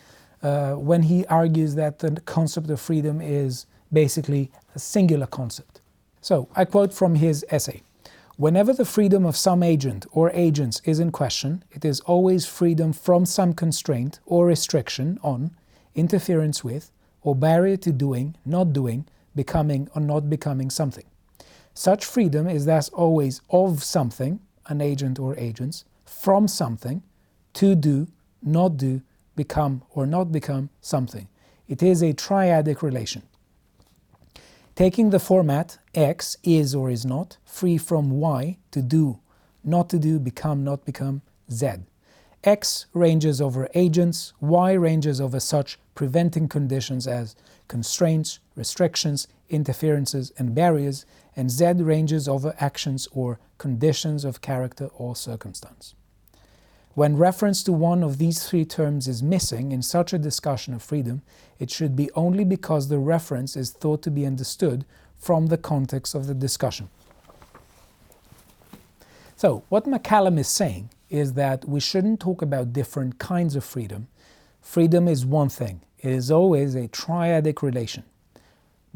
uh, 0.42 0.72
when 0.74 1.02
he 1.02 1.26
argues 1.26 1.74
that 1.74 1.98
the 1.98 2.20
concept 2.22 2.70
of 2.70 2.80
freedom 2.80 3.20
is 3.20 3.66
basically 3.92 4.50
a 4.74 4.78
singular 4.78 5.26
concept. 5.26 5.80
So, 6.20 6.48
I 6.56 6.64
quote 6.64 6.92
from 6.92 7.16
his 7.16 7.44
essay 7.50 7.82
Whenever 8.36 8.74
the 8.74 8.84
freedom 8.84 9.24
of 9.24 9.36
some 9.36 9.62
agent 9.62 10.04
or 10.12 10.30
agents 10.32 10.82
is 10.84 11.00
in 11.00 11.10
question, 11.10 11.64
it 11.70 11.84
is 11.84 12.00
always 12.00 12.44
freedom 12.44 12.92
from 12.92 13.24
some 13.24 13.54
constraint 13.54 14.20
or 14.26 14.46
restriction 14.46 15.18
on 15.22 15.52
interference 15.96 16.62
with, 16.62 16.92
or 17.22 17.34
barrier 17.34 17.76
to 17.78 17.90
doing, 17.90 18.36
not 18.44 18.72
doing, 18.72 19.04
becoming, 19.34 19.88
or 19.94 20.00
not 20.00 20.30
becoming 20.30 20.70
something. 20.70 21.04
Such 21.74 22.04
freedom 22.04 22.48
is 22.48 22.66
thus 22.66 22.88
always 22.90 23.40
of 23.50 23.82
something, 23.82 24.38
an 24.66 24.80
agent 24.80 25.18
or 25.18 25.36
agents, 25.36 25.84
from 26.04 26.46
something, 26.46 27.02
to 27.54 27.74
do, 27.74 28.06
not 28.42 28.76
do, 28.76 29.02
become, 29.34 29.82
or 29.90 30.06
not 30.06 30.30
become 30.30 30.70
something. 30.80 31.26
It 31.68 31.82
is 31.82 32.02
a 32.02 32.12
triadic 32.12 32.80
relation. 32.82 33.22
Taking 34.74 35.10
the 35.10 35.18
format 35.18 35.78
X 35.94 36.36
is 36.44 36.74
or 36.74 36.90
is 36.90 37.04
not, 37.04 37.38
free 37.44 37.78
from 37.78 38.10
Y, 38.10 38.58
to 38.70 38.82
do, 38.82 39.18
not 39.64 39.88
to 39.90 39.98
do, 39.98 40.18
become, 40.18 40.62
not 40.62 40.84
become, 40.84 41.22
Z. 41.50 41.78
X 42.46 42.86
ranges 42.94 43.40
over 43.40 43.68
agents, 43.74 44.32
Y 44.40 44.72
ranges 44.72 45.20
over 45.20 45.40
such 45.40 45.80
preventing 45.96 46.46
conditions 46.46 47.08
as 47.08 47.34
constraints, 47.66 48.38
restrictions, 48.54 49.26
interferences, 49.50 50.32
and 50.38 50.54
barriers, 50.54 51.04
and 51.34 51.50
Z 51.50 51.72
ranges 51.78 52.28
over 52.28 52.54
actions 52.60 53.08
or 53.10 53.40
conditions 53.58 54.24
of 54.24 54.40
character 54.40 54.86
or 54.94 55.16
circumstance. 55.16 55.94
When 56.94 57.16
reference 57.16 57.64
to 57.64 57.72
one 57.72 58.04
of 58.04 58.18
these 58.18 58.48
three 58.48 58.64
terms 58.64 59.08
is 59.08 59.22
missing 59.22 59.72
in 59.72 59.82
such 59.82 60.12
a 60.12 60.18
discussion 60.18 60.72
of 60.72 60.82
freedom, 60.82 61.22
it 61.58 61.70
should 61.70 61.96
be 61.96 62.10
only 62.12 62.44
because 62.44 62.88
the 62.88 62.98
reference 62.98 63.56
is 63.56 63.72
thought 63.72 64.02
to 64.02 64.10
be 64.10 64.24
understood 64.24 64.86
from 65.18 65.48
the 65.48 65.58
context 65.58 66.14
of 66.14 66.26
the 66.26 66.34
discussion. 66.34 66.88
So, 69.34 69.64
what 69.68 69.84
MacCallum 69.84 70.38
is 70.38 70.48
saying 70.48 70.88
is 71.08 71.34
that 71.34 71.68
we 71.68 71.80
shouldn't 71.80 72.20
talk 72.20 72.42
about 72.42 72.72
different 72.72 73.18
kinds 73.18 73.56
of 73.56 73.64
freedom. 73.64 74.08
Freedom 74.60 75.06
is 75.08 75.24
one 75.24 75.48
thing, 75.48 75.80
it 75.98 76.10
is 76.10 76.30
always 76.30 76.74
a 76.74 76.88
triadic 76.88 77.62
relation 77.62 78.04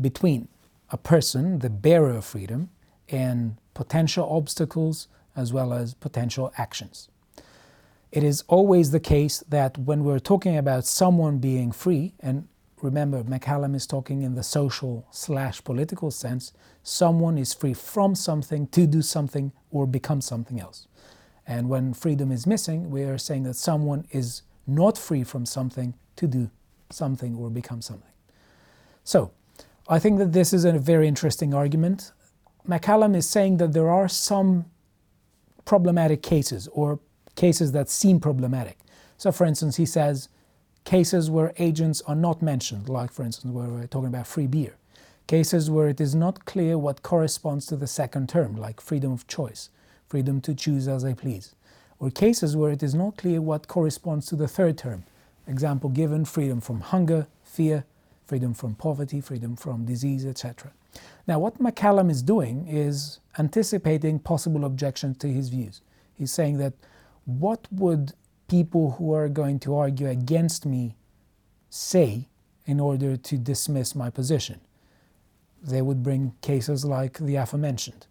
between 0.01 0.49
a 0.91 0.97
person, 0.97 1.61
the 1.61 1.71
bearer 1.71 2.11
of 2.11 2.25
freedom, 2.25 2.71
and 3.09 3.57
potential 3.75 4.29
obstacles 4.31 5.09
as 5.37 5.53
well 5.53 5.73
as 5.73 5.95
potential 5.95 6.53
actions. 6.59 7.09
It 8.13 8.25
is 8.25 8.43
always 8.49 8.91
the 8.91 9.01
case 9.01 9.45
that 9.49 9.79
when 9.79 10.03
we're 10.03 10.19
talking 10.19 10.57
about 10.57 10.85
someone 10.85 11.39
being 11.39 11.71
free, 11.71 12.13
and 12.19 12.49
remember, 12.83 13.23
MacCallum 13.23 13.75
is 13.77 13.87
talking 13.87 14.23
in 14.23 14.35
the 14.35 14.43
social 14.43 15.07
slash 15.13 15.63
political 15.63 16.11
sense, 16.11 16.53
someone 16.83 17.39
is 17.39 17.55
free 17.55 17.75
from 17.75 18.15
something 18.17 18.67
to 18.69 18.87
do 18.87 19.03
something 19.03 19.53
or 19.71 19.87
become 19.87 20.21
something 20.21 20.61
else. 20.61 20.89
And 21.47 21.69
when 21.69 21.95
freedom 21.95 22.31
is 22.31 22.47
missing, 22.47 22.91
we 22.91 23.03
are 23.03 23.19
saying 23.19 23.45
that 23.45 23.55
someone 23.55 24.07
is 24.11 24.43
not 24.67 24.97
free 24.97 25.25
from 25.25 25.47
something 25.47 25.95
to 26.17 26.27
do 26.27 26.51
something 26.91 27.35
or 27.37 27.51
become 27.51 27.83
something. 27.83 28.11
So, 29.05 29.33
I 29.89 29.99
think 29.99 30.19
that 30.19 30.33
this 30.33 30.53
is 30.53 30.65
a 30.65 30.73
very 30.73 31.09
interesting 31.09 31.53
argument. 31.53 32.13
MacCallum 32.69 33.17
is 33.17 33.29
saying 33.29 33.57
that 33.57 33.73
there 33.73 33.91
are 33.91 34.09
some 34.09 34.67
problematic 35.65 36.23
cases 36.23 36.69
or 36.69 37.01
cases 37.35 37.73
that 37.73 37.89
seem 37.89 38.21
problematic. 38.21 38.79
So, 39.19 39.33
for 39.33 39.45
instance, 39.45 39.77
he 39.77 39.87
says 39.87 40.29
cases 40.85 41.31
where 41.31 41.53
agents 41.59 42.03
are 42.03 42.15
not 42.15 42.43
mentioned, 42.43 42.89
like, 42.89 43.13
for 43.13 43.25
instance, 43.25 43.53
where 43.53 43.69
we're 43.69 43.87
talking 43.87 44.09
about 44.09 44.27
free 44.27 44.47
beer. 44.47 44.77
Cases 45.27 45.71
where 45.71 45.89
it 45.89 46.01
is 46.01 46.15
not 46.15 46.45
clear 46.45 46.79
what 46.79 47.03
corresponds 47.03 47.67
to 47.67 47.77
the 47.77 47.87
second 47.87 48.29
term, 48.29 48.57
like 48.57 48.81
freedom 48.81 49.13
of 49.13 49.27
choice 49.27 49.71
freedom 50.11 50.41
to 50.43 50.55
choose 50.55 50.89
as 50.89 51.05
I 51.05 51.15
please, 51.15 51.55
or 52.01 52.11
cases 52.11 52.57
where 52.57 52.73
it 52.73 52.83
is 52.83 52.95
not 52.95 53.17
clear 53.17 53.41
what 53.41 53.69
corresponds 53.69 54.27
to 54.27 54.37
the 54.37 54.49
third 54.49 54.77
term. 54.77 55.05
Example 55.47 55.89
given 55.89 56.25
freedom 56.25 56.61
from 56.61 56.81
hunger, 56.81 57.29
fear, 57.45 57.85
freedom 58.27 58.53
from 58.53 58.75
poverty, 58.75 59.21
freedom 59.21 59.57
from 59.57 59.87
disease, 59.87 60.27
etc. 60.27 60.73
Now, 61.27 61.39
what 61.39 61.59
MacCallum 61.59 62.11
is 62.11 62.23
doing 62.23 62.67
is 62.67 63.21
anticipating 63.39 64.19
possible 64.19 64.65
objections 64.65 65.17
to 65.19 65.29
his 65.29 65.49
views. 65.49 65.81
He's 66.15 66.33
saying 66.33 66.59
that 66.59 66.75
what 67.25 67.69
would 67.71 68.13
people 68.49 68.93
who 68.93 69.15
are 69.15 69.29
going 69.29 69.61
to 69.61 69.77
argue 69.77 70.09
against 70.09 70.67
me 70.67 70.97
say 71.69 72.29
in 72.67 72.81
order 72.81 73.17
to 73.17 73.39
dismiss 73.39 73.95
my 73.95 74.11
position? 74.11 74.61
They 75.63 75.83
would 75.83 76.03
bring 76.03 76.35
cases 76.41 76.85
like 76.85 77.19
the 77.19 77.37
aforementioned. 77.37 78.07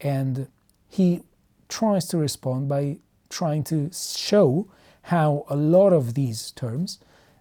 And 0.00 0.48
he 0.88 1.22
tries 1.70 2.06
to 2.08 2.18
respond 2.18 2.68
by 2.68 2.98
trying 3.30 3.64
to 3.64 3.90
show 3.92 4.66
how 5.02 5.46
a 5.48 5.56
lot 5.56 5.92
of 5.92 6.14
these 6.14 6.50
terms 6.52 6.98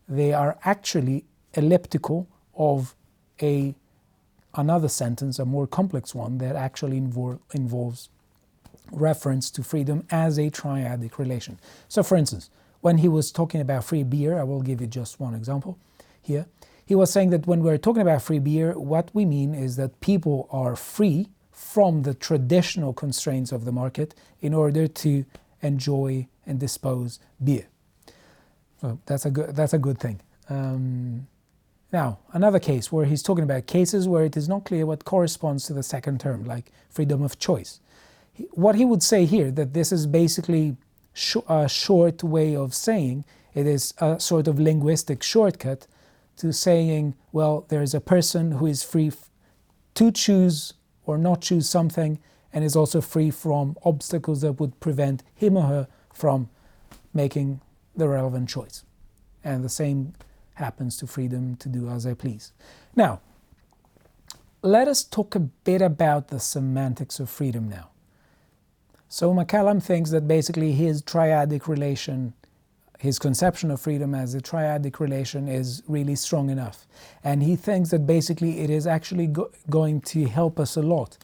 they 0.07 0.31
are 0.33 0.57
actually 0.63 1.25
elliptical 1.53 2.27
of 2.55 2.95
a 3.41 3.75
another 4.55 4.87
sentence, 4.87 5.37
a 5.37 5.45
more 5.45 5.67
complex 5.67 6.15
one 6.15 6.39
that 6.39 6.55
actually 6.55 6.99
invol- 6.99 7.39
involves 7.53 8.09
reference 8.91 9.51
to 9.51 9.63
freedom 9.63 10.05
as 10.09 10.39
a 10.39 10.49
triadic 10.49 11.17
relation. 11.19 11.59
So, 11.87 12.01
for 12.01 12.17
instance, 12.17 12.49
when 12.81 12.97
he 12.97 13.07
was 13.07 13.31
talking 13.31 13.61
about 13.61 13.83
free 13.83 14.03
beer, 14.03 14.39
I 14.39 14.43
will 14.43 14.61
give 14.61 14.81
you 14.81 14.87
just 14.87 15.19
one 15.19 15.35
example 15.35 15.77
here. 16.21 16.47
He 16.85 16.95
was 16.95 17.11
saying 17.11 17.29
that 17.29 17.45
when 17.45 17.61
we're 17.61 17.77
talking 17.77 18.01
about 18.01 18.23
free 18.23 18.39
beer, 18.39 18.77
what 18.77 19.11
we 19.13 19.25
mean 19.25 19.53
is 19.53 19.75
that 19.75 19.99
people 20.01 20.47
are 20.51 20.75
free 20.75 21.29
from 21.59 22.03
the 22.03 22.13
traditional 22.13 22.93
constraints 22.93 23.51
of 23.51 23.65
the 23.65 23.71
market 23.71 24.15
in 24.41 24.53
order 24.53 24.87
to 24.87 25.25
enjoy 25.61 26.25
and 26.47 26.59
dispose 26.59 27.19
beer. 27.43 27.67
So 28.81 28.99
that's 29.05 29.25
a 29.25 29.29
good, 29.31 29.55
that's 29.55 29.73
a 29.73 29.77
good 29.77 29.99
thing. 29.99 30.21
Um, 30.49 31.27
now, 31.91 32.19
another 32.33 32.59
case 32.59 32.91
where 32.91 33.05
he's 33.05 33.21
talking 33.21 33.43
about 33.43 33.67
cases 33.67 34.07
where 34.07 34.23
it 34.23 34.37
is 34.37 34.47
not 34.47 34.63
clear 34.65 34.85
what 34.85 35.05
corresponds 35.05 35.65
to 35.67 35.73
the 35.73 35.83
second 35.83 36.21
term, 36.21 36.45
like 36.45 36.71
freedom 36.89 37.21
of 37.23 37.37
choice. 37.39 37.81
what 38.51 38.75
he 38.75 38.85
would 38.85 39.03
say 39.03 39.25
here, 39.25 39.51
that 39.51 39.73
this 39.73 39.91
is 39.91 40.07
basically 40.07 40.77
sh- 41.13 41.37
a 41.47 41.67
short 41.69 42.23
way 42.23 42.55
of 42.55 42.73
saying, 42.73 43.25
it 43.53 43.67
is 43.67 43.93
a 43.99 44.19
sort 44.19 44.47
of 44.47 44.59
linguistic 44.59 45.23
shortcut 45.23 45.87
to 46.37 46.53
saying, 46.53 47.15
well, 47.31 47.65
there 47.69 47.81
is 47.81 47.93
a 47.93 48.01
person 48.01 48.53
who 48.53 48.65
is 48.65 48.83
free 48.83 49.07
f- 49.07 49.29
to 49.95 50.11
choose 50.11 50.73
or 51.09 51.17
not 51.17 51.41
choose 51.41 51.67
something 51.67 52.19
and 52.53 52.63
is 52.63 52.75
also 52.75 53.01
free 53.01 53.31
from 53.31 53.75
obstacles 53.83 54.41
that 54.41 54.53
would 54.59 54.79
prevent 54.79 55.23
him 55.33 55.57
or 55.57 55.63
her 55.63 55.87
from 56.13 56.49
making 57.13 57.61
the 57.95 58.07
relevant 58.07 58.47
choice. 58.47 58.83
And 59.43 59.63
the 59.63 59.69
same 59.69 60.13
happens 60.53 60.97
to 60.97 61.07
freedom 61.07 61.55
to 61.55 61.67
do 61.67 61.89
as 61.89 62.05
I 62.05 62.13
please. 62.13 62.53
Now, 62.95 63.21
let 64.61 64.87
us 64.87 65.03
talk 65.03 65.33
a 65.33 65.39
bit 65.39 65.81
about 65.81 66.27
the 66.27 66.39
semantics 66.39 67.19
of 67.19 67.29
freedom 67.29 67.67
now. 67.67 67.89
So 69.07 69.33
MacCallum 69.33 69.81
thinks 69.81 70.11
that 70.11 70.27
basically 70.27 70.73
his 70.73 71.01
triadic 71.01 71.67
relation, 71.67 72.33
his 72.99 73.17
conception 73.17 73.71
of 73.71 73.79
freedom 73.79 74.13
as 74.13 74.35
a 74.35 74.41
triadic 74.41 74.99
relation 74.99 75.47
is 75.47 75.81
really 75.87 76.15
strong 76.15 76.49
enough. 76.49 76.85
And 77.23 77.41
he 77.41 77.55
thinks 77.55 77.91
that 77.91 78.05
basically 78.05 78.59
it 78.59 78.69
is 78.69 78.85
actually 78.85 79.27
go- 79.27 79.51
going 79.69 80.01
to 80.01 80.27
help 80.27 80.59
us 80.59 80.75
a 80.75 80.81
lot 80.81 81.17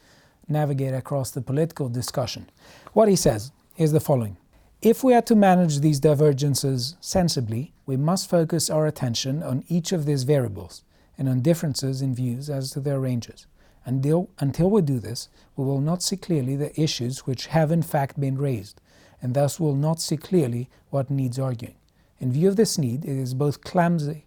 navigate 0.48 0.94
across 0.94 1.32
the 1.32 1.42
political 1.42 1.90
discussion. 1.90 2.50
What 2.94 3.10
he 3.10 3.18
says 3.18 3.52
is 3.76 3.92
the 3.92 4.00
following 4.00 4.38
If 4.82 5.04
we 5.04 5.14
are 5.14 5.22
to 5.24 5.36
manage 5.36 5.82
these 5.82 6.00
divergences 6.00 6.96
sensibly, 7.02 7.74
we 7.86 7.98
must 7.98 8.30
focus 8.30 8.70
our 8.70 8.88
attention 8.88 9.44
on 9.44 9.66
each 9.68 9.92
of 9.92 10.06
these 10.06 10.24
variables 10.24 10.84
and 11.18 11.28
on 11.28 11.42
differences 11.42 12.02
in 12.02 12.16
views 12.16 12.50
as 12.50 12.72
to 12.72 12.80
their 12.80 13.02
ranges. 13.02 13.48
Until, 13.84 14.30
until 14.40 14.70
we 14.70 14.82
do 14.82 15.00
this, 15.00 15.28
we 15.58 15.66
will 15.66 15.82
not 15.82 16.02
see 16.02 16.16
clearly 16.16 16.56
the 16.56 16.80
issues 16.80 17.28
which 17.28 17.48
have 17.48 17.70
in 17.70 17.82
fact 17.82 18.18
been 18.18 18.38
raised, 18.38 18.80
and 19.22 19.34
thus 19.34 19.60
will 19.60 19.76
not 19.76 20.02
see 20.02 20.18
clearly 20.18 20.70
what 20.90 21.10
needs 21.10 21.40
arguing. 21.40 21.76
In 22.20 22.32
view 22.32 22.48
of 22.48 22.56
this 22.56 22.78
need, 22.78 23.06
it 23.06 23.18
is 23.18 23.34
both 23.34 23.62
clumsy 23.62 24.26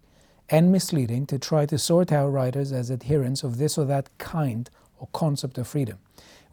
and 0.49 0.71
misleading 0.71 1.25
to 1.27 1.39
try 1.39 1.65
to 1.65 1.77
sort 1.77 2.11
out 2.11 2.29
writers 2.29 2.71
as 2.71 2.91
adherents 2.91 3.43
of 3.43 3.57
this 3.57 3.77
or 3.77 3.85
that 3.85 4.09
kind 4.17 4.69
or 4.99 5.07
concept 5.13 5.57
of 5.57 5.67
freedom. 5.67 5.99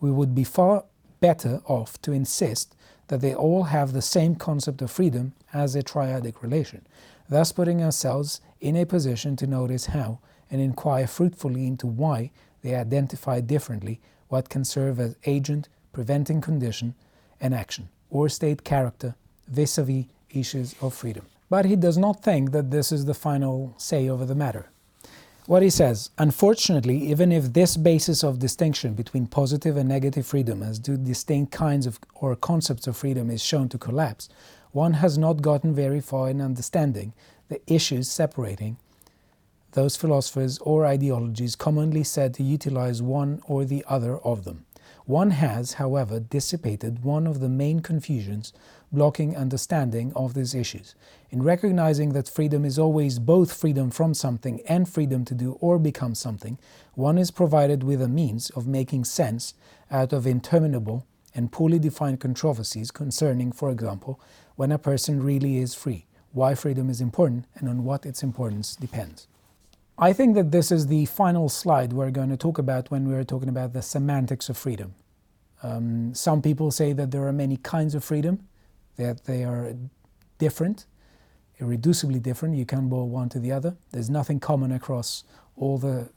We 0.01 0.11
would 0.11 0.35
be 0.35 0.45
far 0.45 0.85
better 1.21 1.61
off 1.67 2.01
to 2.03 2.13
insist 2.13 2.75
that 3.09 3.21
they 3.21 3.35
all 3.35 3.65
have 3.65 3.93
the 3.93 4.03
same 4.03 4.35
concept 4.35 4.83
of 4.83 4.91
freedom 4.91 5.33
as 5.53 5.75
a 5.75 5.83
triadic 5.83 6.43
relation, 6.43 6.87
thus 7.29 7.53
putting 7.53 7.83
ourselves 7.83 8.41
in 8.61 8.77
a 8.77 8.85
position 8.87 9.37
to 9.37 9.47
notice 9.47 9.87
how 9.87 10.19
and 10.51 10.61
inquire 10.61 11.07
fruitfully 11.07 11.67
into 11.67 11.87
why 11.87 12.31
they 12.63 12.75
identify 12.75 13.41
differently 13.41 14.01
what 14.29 14.49
can 14.49 14.65
serve 14.65 14.99
as 14.99 15.17
agent, 15.25 15.69
preventing 15.93 16.41
condition, 16.41 16.95
and 17.41 17.55
action, 17.55 17.89
or 18.11 18.29
state 18.29 18.65
character 18.65 19.15
vis 19.49 19.79
a 19.79 19.85
vis 19.85 20.07
issues 20.31 20.75
of 20.81 20.95
freedom. 20.95 21.27
But 21.49 21.65
he 21.65 21.77
does 21.77 21.97
not 21.97 22.23
think 22.23 22.53
that 22.53 22.71
this 22.71 22.91
is 22.93 23.05
the 23.05 23.15
final 23.15 23.75
say 23.79 24.09
over 24.09 24.25
the 24.25 24.35
matter. 24.35 24.69
What 25.47 25.63
he 25.63 25.71
says, 25.71 26.11
unfortunately, 26.19 26.99
even 27.09 27.31
if 27.31 27.53
this 27.53 27.77
basis 27.77 28.25
of 28.25 28.41
distinction 28.41 28.95
between 28.95 29.29
positive 29.29 29.77
and 29.77 29.89
negative 29.89 30.27
freedom 30.27 30.61
as 30.61 30.81
two 30.81 30.97
distinct 30.97 31.53
kinds 31.53 31.87
of 31.87 32.01
or 32.17 32.35
concepts 32.35 32.89
of 32.89 32.97
freedom 32.97 33.31
is 33.31 33.45
shown 33.45 33.69
to 33.69 33.79
collapse, 33.79 34.29
one 34.73 34.95
has 34.95 35.17
not 35.17 35.43
gotten 35.43 35.73
very 35.73 36.01
far 36.01 36.29
in 36.29 36.41
understanding 36.41 37.13
the 37.49 37.61
issues 37.73 38.11
separating 38.11 38.77
those 39.77 39.95
philosophers 39.95 40.59
or 40.59 40.85
ideologies 40.85 41.55
commonly 41.55 42.03
said 42.03 42.35
to 42.35 42.43
utilize 42.43 43.01
one 43.01 43.41
or 43.47 43.65
the 43.65 43.85
other 43.87 44.17
of 44.19 44.45
them. 44.45 44.65
One 45.07 45.31
has, 45.31 45.75
however, 45.75 46.19
dissipated 46.19 47.05
one 47.05 47.29
of 47.29 47.39
the 47.39 47.49
main 47.49 47.79
confusions 47.79 48.53
blocking 48.91 49.37
understanding 49.37 50.13
of 50.17 50.35
these 50.35 50.53
issues. 50.53 50.97
In 51.31 51.45
recognizing 51.45 52.13
that 52.13 52.29
freedom 52.29 52.65
is 52.65 52.77
always 52.77 53.21
both 53.21 53.53
freedom 53.53 53.93
from 53.93 54.15
something 54.15 54.61
and 54.69 54.89
freedom 54.89 55.25
to 55.27 55.35
do 55.35 55.53
or 55.61 55.79
become 55.79 56.17
something, 56.17 56.59
one 56.95 57.19
is 57.19 57.31
provided 57.31 57.85
with 57.85 58.03
a 58.03 58.09
means 58.09 58.51
of 58.51 58.67
making 58.67 59.05
sense 59.05 59.55
out 59.93 60.13
of 60.13 60.27
interminable 60.27 61.07
and 61.37 61.53
poorly 61.53 61.79
defined 61.79 62.19
controversies 62.19 62.91
concerning, 62.91 63.53
for 63.53 63.71
example, 63.71 64.19
when 64.57 64.73
a 64.73 64.79
person 64.79 65.23
really 65.23 65.59
is 65.59 65.73
free, 65.73 66.07
why 66.33 66.57
freedom 66.57 66.91
is 66.91 67.01
important, 67.01 67.45
and 67.55 67.69
on 67.69 67.85
what 67.85 68.05
its 68.07 68.25
importance 68.25 68.75
depends. 68.75 69.29
I 69.99 70.13
think 70.13 70.35
that 70.35 70.53
this 70.53 70.71
is 70.71 70.89
the 70.89 71.07
final 71.07 71.49
slide 71.49 71.95
we're 71.95 72.11
going 72.11 72.29
to 72.29 72.37
talk 72.37 72.59
about 72.59 72.91
when 72.91 73.09
we're 73.09 73.25
talking 73.25 73.49
about 73.49 73.73
the 73.73 73.81
semantics 73.81 74.51
of 74.51 74.59
freedom. 74.59 74.95
Um, 75.63 76.15
some 76.15 76.43
people 76.43 76.71
say 76.71 76.93
that 76.93 77.13
there 77.13 77.27
are 77.27 77.33
many 77.33 77.57
kinds 77.57 77.95
of 77.95 78.05
freedom, 78.05 78.47
that 78.97 79.25
they 79.25 79.43
are 79.43 79.75
different, 80.39 80.85
irreducibly 81.61 82.23
different. 82.23 82.57
You 82.57 82.67
can't 82.67 82.91
boil 82.91 83.09
one 83.09 83.31
to 83.31 83.39
the 83.39 83.53
other. 83.53 83.77
There's 83.93 84.11
nothing 84.11 84.39
common 84.39 84.71
across 84.71 85.25
all 85.57 85.79
the, 85.79 86.11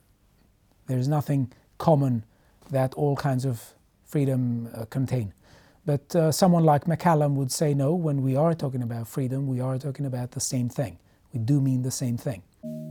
there's 0.87 1.07
nothing 1.07 1.53
common 1.77 2.25
that 2.71 2.93
all 2.95 3.15
kinds 3.15 3.45
of 3.45 3.73
freedom 4.05 4.69
uh, 4.75 4.85
contain. 4.85 5.33
But 5.85 6.15
uh, 6.15 6.31
someone 6.33 6.65
like 6.65 6.83
MacCallum 6.83 7.35
would 7.35 7.51
say 7.51 7.73
no, 7.73 7.95
when 7.95 8.23
we 8.23 8.35
are 8.35 8.53
talking 8.53 8.83
about 8.83 9.07
freedom, 9.07 9.47
we 9.47 9.61
are 9.61 9.77
talking 9.77 10.05
about 10.05 10.31
the 10.31 10.41
same 10.41 10.67
thing. 10.67 10.99
We 11.33 11.39
do 11.39 11.61
mean 11.61 11.83
the 11.83 11.91
same 11.91 12.17
thing. 12.17 12.43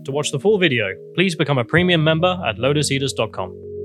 To 0.05 0.13
watch 0.13 0.31
the 0.31 0.41
full 0.41 0.59
video, 0.59 0.87
please 1.15 1.35
become 1.35 1.59
a 1.59 1.65
premium 1.65 2.03
member 2.03 2.41
at 2.47 2.57
lotuseaters.com. 2.57 3.78